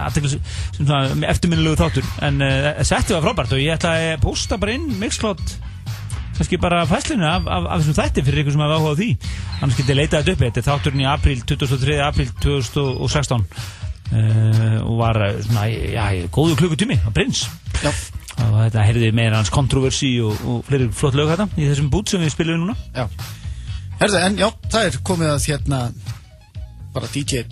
aðteklis, 0.04 0.36
svona 0.76 1.00
eftirminnilegu 1.32 1.80
þáttur 1.80 2.12
en 2.28 2.44
uh, 2.44 2.70
settið 2.86 3.18
var 3.18 3.26
frábært 3.28 3.56
og 3.56 3.62
ég 3.62 3.74
ætla 3.76 3.96
að 3.96 4.22
posta 4.24 4.60
bara 4.60 4.76
inn 4.76 4.88
Mixcloud 5.00 5.42
kannski 6.40 6.60
bara 6.60 6.86
fæslinu 6.88 7.26
af, 7.28 7.44
af, 7.44 7.66
af 7.68 7.82
þessum 7.82 7.98
þætti 7.98 8.24
fyrir 8.24 8.42
ykkur 8.44 8.54
sem 8.56 8.62
hafa 8.64 8.78
áhuga 8.78 8.94
á 8.96 9.00
því 9.00 9.08
annars 9.60 9.80
getið 9.80 9.98
leitað 9.98 10.22
þetta 10.22 10.32
upp, 10.32 10.44
þetta 10.46 10.60
er 10.62 10.68
þátturinn 10.70 11.02
í 11.02 11.08
apríl 11.10 11.42
23. 11.50 11.98
apríl 12.06 12.30
2016 12.40 13.44
uh, 13.44 14.78
og 14.86 14.94
var 15.02 15.20
eh, 15.26 15.42
svona, 15.44 15.66
já, 15.68 16.06
góðu 16.32 16.56
klukkutími 16.62 16.96
á 17.04 17.08
Prins 17.12 17.44
Já. 17.80 17.92
og 18.46 18.56
þetta 18.62 18.86
heyrði 18.88 19.12
meira 19.16 19.40
hans 19.40 19.52
kontroversi 19.52 20.14
og, 20.24 20.40
og 20.48 20.64
fleiri 20.68 20.88
flott 20.96 21.18
lög 21.18 21.34
þetta 21.34 21.50
í 21.56 21.68
þessum 21.68 21.92
bút 21.92 22.12
sem 22.12 22.24
við 22.24 22.32
spilum 22.34 22.64
núna 22.64 22.78
Já. 22.96 23.04
Herðu, 24.00 24.20
en 24.24 24.38
já, 24.40 24.48
það 24.72 24.86
er 24.88 24.96
komið 25.10 25.32
að 25.34 25.46
hérna 25.50 25.80
bara 26.94 27.10
DJ 27.12 27.42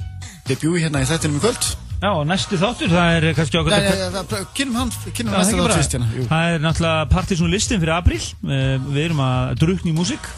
debut 0.48 0.80
hérna 0.80 1.02
í 1.04 1.08
þættinum 1.10 1.36
í 1.38 1.42
kvöld. 1.44 1.66
Já, 1.98 2.10
næstu 2.30 2.56
þáttur, 2.60 2.92
það 2.94 3.14
er 3.18 3.24
kannski 3.34 3.58
okkur 3.58 4.44
kynum 4.54 4.76
hann, 4.78 4.92
kynum 5.16 5.32
Já, 5.34 5.40
það 5.42 5.48
er 5.50 5.50
næsta 5.50 5.50
ekki 5.50 5.58
þátt 5.58 5.64
bara. 5.64 5.78
fyrst 5.80 5.96
hérna. 5.96 6.10
Það 6.30 6.52
er 6.54 6.60
náttúrulega 6.64 7.08
partysón 7.10 7.50
listin 7.52 7.80
fyrir 7.82 7.94
apríl 7.96 8.20
Eh, 8.22 8.76
Við 8.86 9.00
erum 9.08 9.22
að 9.24 9.56
drukna 9.64 9.90
í 9.90 9.96
músík 9.96 10.28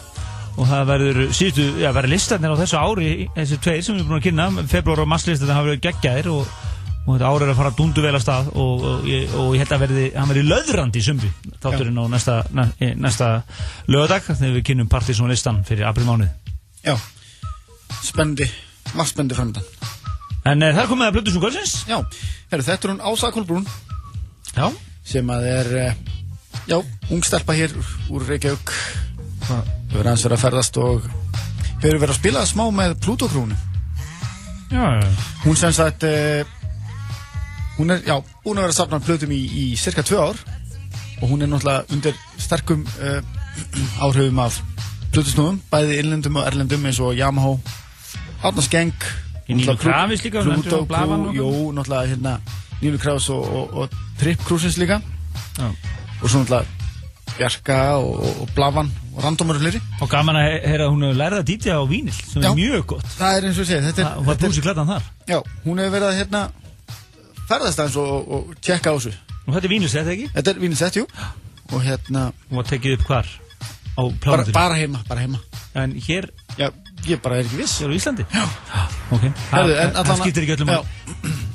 og 0.57 0.65
það 0.67 0.87
verður 0.89 1.19
síðustu, 1.37 1.67
já, 1.79 1.91
verður 1.95 2.11
listanir 2.15 2.51
á 2.51 2.57
þessu 2.59 2.79
ári 2.81 3.11
þessi 3.37 3.59
tveir 3.63 3.83
sem 3.85 3.95
við 3.95 4.01
erum 4.01 4.09
búin 4.11 4.19
að 4.19 4.25
kynna 4.25 4.65
februar 4.73 5.03
og 5.05 5.07
masslistin 5.13 5.53
hafa 5.53 5.69
verið 5.69 5.83
geggjaðir 5.85 6.31
og, 6.33 6.57
og 7.07 7.15
þetta 7.15 7.29
ári 7.31 7.45
er 7.47 7.51
að 7.53 7.57
fara 7.61 7.71
dundu 7.77 8.01
vel 8.03 8.13
að 8.15 8.21
stað 8.23 8.49
og, 8.53 8.83
og, 8.85 9.05
ég- 9.09 9.31
og 9.41 9.53
ég 9.55 9.63
held 9.63 9.71
að 9.75 9.81
verði, 9.85 10.03
hann 10.15 10.29
verði 10.29 10.43
löðrandi 10.47 11.01
í 11.01 11.05
sumri 11.05 11.31
þátturinn 11.63 11.97
á 11.97 12.05
næsta, 12.13 12.35
næ, 12.53 12.63
eh, 12.79 12.93
næsta 12.95 13.29
lögadag 13.87 14.27
þegar 14.27 14.53
við 14.59 14.65
kynum 14.69 14.89
partysón 14.91 15.31
listan 15.33 15.63
fyrir 15.67 15.87
apríl 15.89 16.05
mánuð 16.05 16.29
Já, 16.85 16.95
spendi, 18.03 18.45
margt 18.97 19.11
spendi 19.13 19.35
framöndan. 19.37 19.63
En 20.49 20.61
uh, 20.63 20.71
það 20.73 20.83
er 20.83 20.87
komið 20.89 21.07
að 21.09 21.15
blödu 21.17 21.33
svo 21.35 21.41
kvöldsins 21.43 21.73
Já, 21.89 21.99
herru, 22.51 22.63
þetta 22.65 22.87
er 22.87 22.93
hún 22.95 23.03
Ása 23.11 23.29
Kolbrún 23.33 23.67
Já, 24.55 24.69
sem 25.05 25.29
að 25.33 25.45
er, 25.51 25.69
eh, 25.77 25.95
já, 26.69 26.77
ung 27.13 27.21
stelpa 27.25 27.53
hér 27.57 27.73
úr- 28.09 28.25
Reykjavík. 28.27 28.73
Hefur 29.91 30.05
aðeins 30.05 30.25
verið 30.25 30.37
að 30.37 30.41
ferðast 30.45 30.77
og 30.81 31.05
hefur 31.81 31.99
verið 32.01 32.13
að 32.13 32.17
spila 32.19 32.45
smá 32.49 32.65
með 32.73 32.97
Plútókrúnu. 33.05 33.55
já, 34.71 34.83
já. 35.01 35.07
Hún 35.45 35.55
sem 35.57 35.71
sagt, 35.73 36.03
uh, 36.03 36.43
hún 37.77 37.91
er, 37.95 38.01
já, 38.07 38.15
búin 38.43 38.57
að 38.59 38.65
vera 38.67 38.73
að 38.73 38.79
safna 38.79 38.99
plötum 39.03 39.31
í, 39.35 39.39
í 39.63 39.65
cirka 39.79 40.03
tvö 40.03 40.19
ár 40.29 40.39
og 41.21 41.29
hún 41.29 41.41
er 41.45 41.49
náttúrulega 41.51 41.85
undir 41.93 42.15
sterkum 42.41 42.83
uh, 42.99 43.21
áhrifum 44.05 44.39
af 44.43 44.61
plötusnúðum, 45.11 45.59
bæði 45.71 45.99
innlendum 46.01 46.37
og 46.39 46.45
erlendum 46.47 46.85
eins 46.87 46.99
og 47.03 47.15
Yamaha, 47.17 47.57
Átna 48.47 48.63
Skeng, 48.65 48.93
Í 49.51 49.57
Nínu 49.57 49.75
Krafis 49.77 50.21
líka, 50.23 50.41
hún 50.45 50.61
og- 50.63 51.35
Jú, 51.35 51.49
náttúrulega 51.75 52.07
hérna 52.13 52.37
Nínu 52.81 52.97
Krafis 53.01 53.27
og, 53.29 53.43
og, 53.43 53.73
og 53.83 53.97
Trip 54.21 54.39
Cruises 54.47 54.77
líka 54.79 55.01
Já. 55.59 55.67
og 56.21 56.29
svo 56.29 56.39
náttúrulega 56.45 56.65
Bjarka 57.37 57.75
og, 57.97 58.23
og 58.43 58.49
Blavan 58.55 58.89
og 59.15 59.23
Randomur 59.23 59.55
og 59.55 59.61
fleiri. 59.63 59.79
Og 60.03 60.09
gaman 60.11 60.35
að 60.35 60.47
he- 60.49 60.67
heyra 60.67 60.85
að 60.87 60.91
hún 60.93 61.03
hefur 61.07 61.19
lærið 61.21 61.39
að 61.41 61.47
dítja 61.47 61.75
á 61.79 61.83
vínil 61.87 62.15
sem 62.15 62.43
Já. 62.43 62.49
er 62.51 62.55
mjög 62.59 62.85
gott 62.91 63.05
Það 63.17 63.37
er 63.37 63.47
eins 63.47 63.57
og 63.59 63.63
ég 63.63 63.69
segi, 63.71 63.85
þetta 63.87 64.01
er, 64.01 64.07
Það 64.15 64.25
var 64.27 64.35
er 64.35 64.47
búsi 64.51 64.63
klættan 64.65 64.89
þar 64.91 65.05
já, 65.31 65.37
hún 65.65 65.79
hefur 65.83 65.93
verið 65.95 66.07
að 66.09 66.17
hérna 66.21 66.41
ferðast 67.51 67.83
aðeins 67.83 67.99
og, 68.01 68.31
og, 68.37 68.51
tjekka 68.63 68.91
á 68.91 68.95
þessu. 68.97 69.13
Og 69.47 69.53
þetta 69.55 69.65
er 69.67 69.73
vínilsett, 69.75 70.11
ekki? 70.15 70.27
Þetta 70.35 70.51
er 70.55 70.59
vínið 70.65 70.81
sett, 70.81 70.99
jú 71.01 71.05
og 71.71 71.79
hérna, 71.85 72.25
Og 72.51 72.57
var 72.59 72.65
tekið 72.67 72.97
upp 72.97 73.05
hvar? 73.07 73.27
Á 73.95 74.01
bara, 74.03 74.17
plánutur 74.23 74.55
bara 74.55 74.75
heima, 74.79 74.99
bara 75.07 75.21
heima 75.23 75.39
En 75.75 75.93
hér 76.03 76.29
Já, 76.59 76.67
ég 77.07 77.19
bara 77.23 77.37
er 77.39 77.45
ekki 77.47 77.57
viss 77.59 77.77
er 77.83 77.91
á 77.91 77.95
Íslandi? 77.95 78.25
Já 78.31 78.43
Ok 79.11 79.23
Herðu, 79.23 79.35
Það 79.51 79.71
en 79.71 79.91
það 79.95 79.99
allan- 80.03 80.21
skiptir 80.21 80.45
ekki 80.45 80.55
öllum 80.57 80.71
Já. 80.71 80.79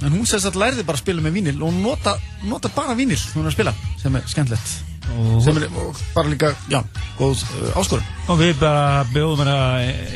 En 0.05 0.12
hún 0.12 0.26
sérst 0.28 0.51
að 0.51 0.61
lærði 0.61 0.84
bara 0.84 0.99
að 0.99 1.05
spila 1.07 1.24
með 1.24 1.38
vínil 1.38 1.57
og 1.64 1.72
nota, 1.80 2.16
nota 2.44 2.72
bara 2.74 2.97
vínil 2.99 3.20
hún 3.34 3.47
er 3.47 3.53
að 3.53 3.57
spila 3.57 3.72
sem 4.03 4.18
er 4.18 4.28
skemmtilegt. 4.28 4.76
Og, 5.14 5.36
sem 5.44 5.59
er 5.61 5.68
bara 6.16 6.28
líka, 6.28 6.49
já, 6.66 6.80
góð 7.18 7.42
uh, 7.44 7.78
áskorun. 7.78 8.07
Og 8.32 8.40
við 8.40 8.57
bara 8.59 9.05
bjóðum 9.12 9.44
hana 9.44 9.59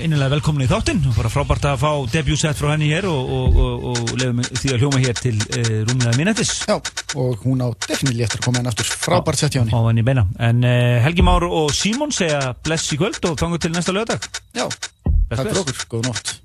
innilega 0.03 0.33
velkomin 0.35 0.67
í 0.67 0.69
þáttinn. 0.71 0.99
Og 1.07 1.15
bara 1.15 1.31
frábært 1.31 1.69
að 1.71 1.79
fá 1.85 1.93
debut-set 2.11 2.59
frá 2.59 2.73
henni 2.73 2.91
hér 2.91 3.07
og, 3.09 3.31
og, 3.37 3.61
og, 3.63 3.87
og 3.93 4.13
lefum 4.19 4.43
því 4.51 4.75
að 4.75 4.83
hljóma 4.83 5.03
hér 5.05 5.23
til 5.23 5.37
uh, 5.39 5.73
rúmlega 5.87 6.17
minnetis 6.19 6.53
Já, 6.67 6.77
og 7.15 7.47
hún 7.47 7.63
á 7.63 7.71
definitely 7.87 8.27
eftir 8.27 8.43
að 8.43 8.49
koma 8.49 8.61
henn 8.61 8.73
aftur. 8.73 8.91
Frábært 9.07 9.45
sett 9.45 9.55
hjá 9.55 9.63
henni. 9.63 9.79
á 9.79 9.81
henni 9.87 10.07
beina. 10.11 10.27
En 10.43 10.67
uh, 10.67 10.99
Helgi 11.07 11.27
Már 11.31 11.47
og 11.47 11.71
Símon 11.77 12.15
segja 12.15 12.51
bless 12.67 12.91
í 12.91 12.99
kvöld 13.01 13.23
og 13.31 13.39
fangu 13.41 13.63
til 13.63 13.71
næsta 13.77 13.95
lögadag 13.95 14.27
Já, 14.59 14.67
Bless, 14.67 15.39
takk 15.39 15.47
fyrir 15.47 15.63
okkur, 15.63 15.85
góð 15.95 16.09
nótt 16.11 16.40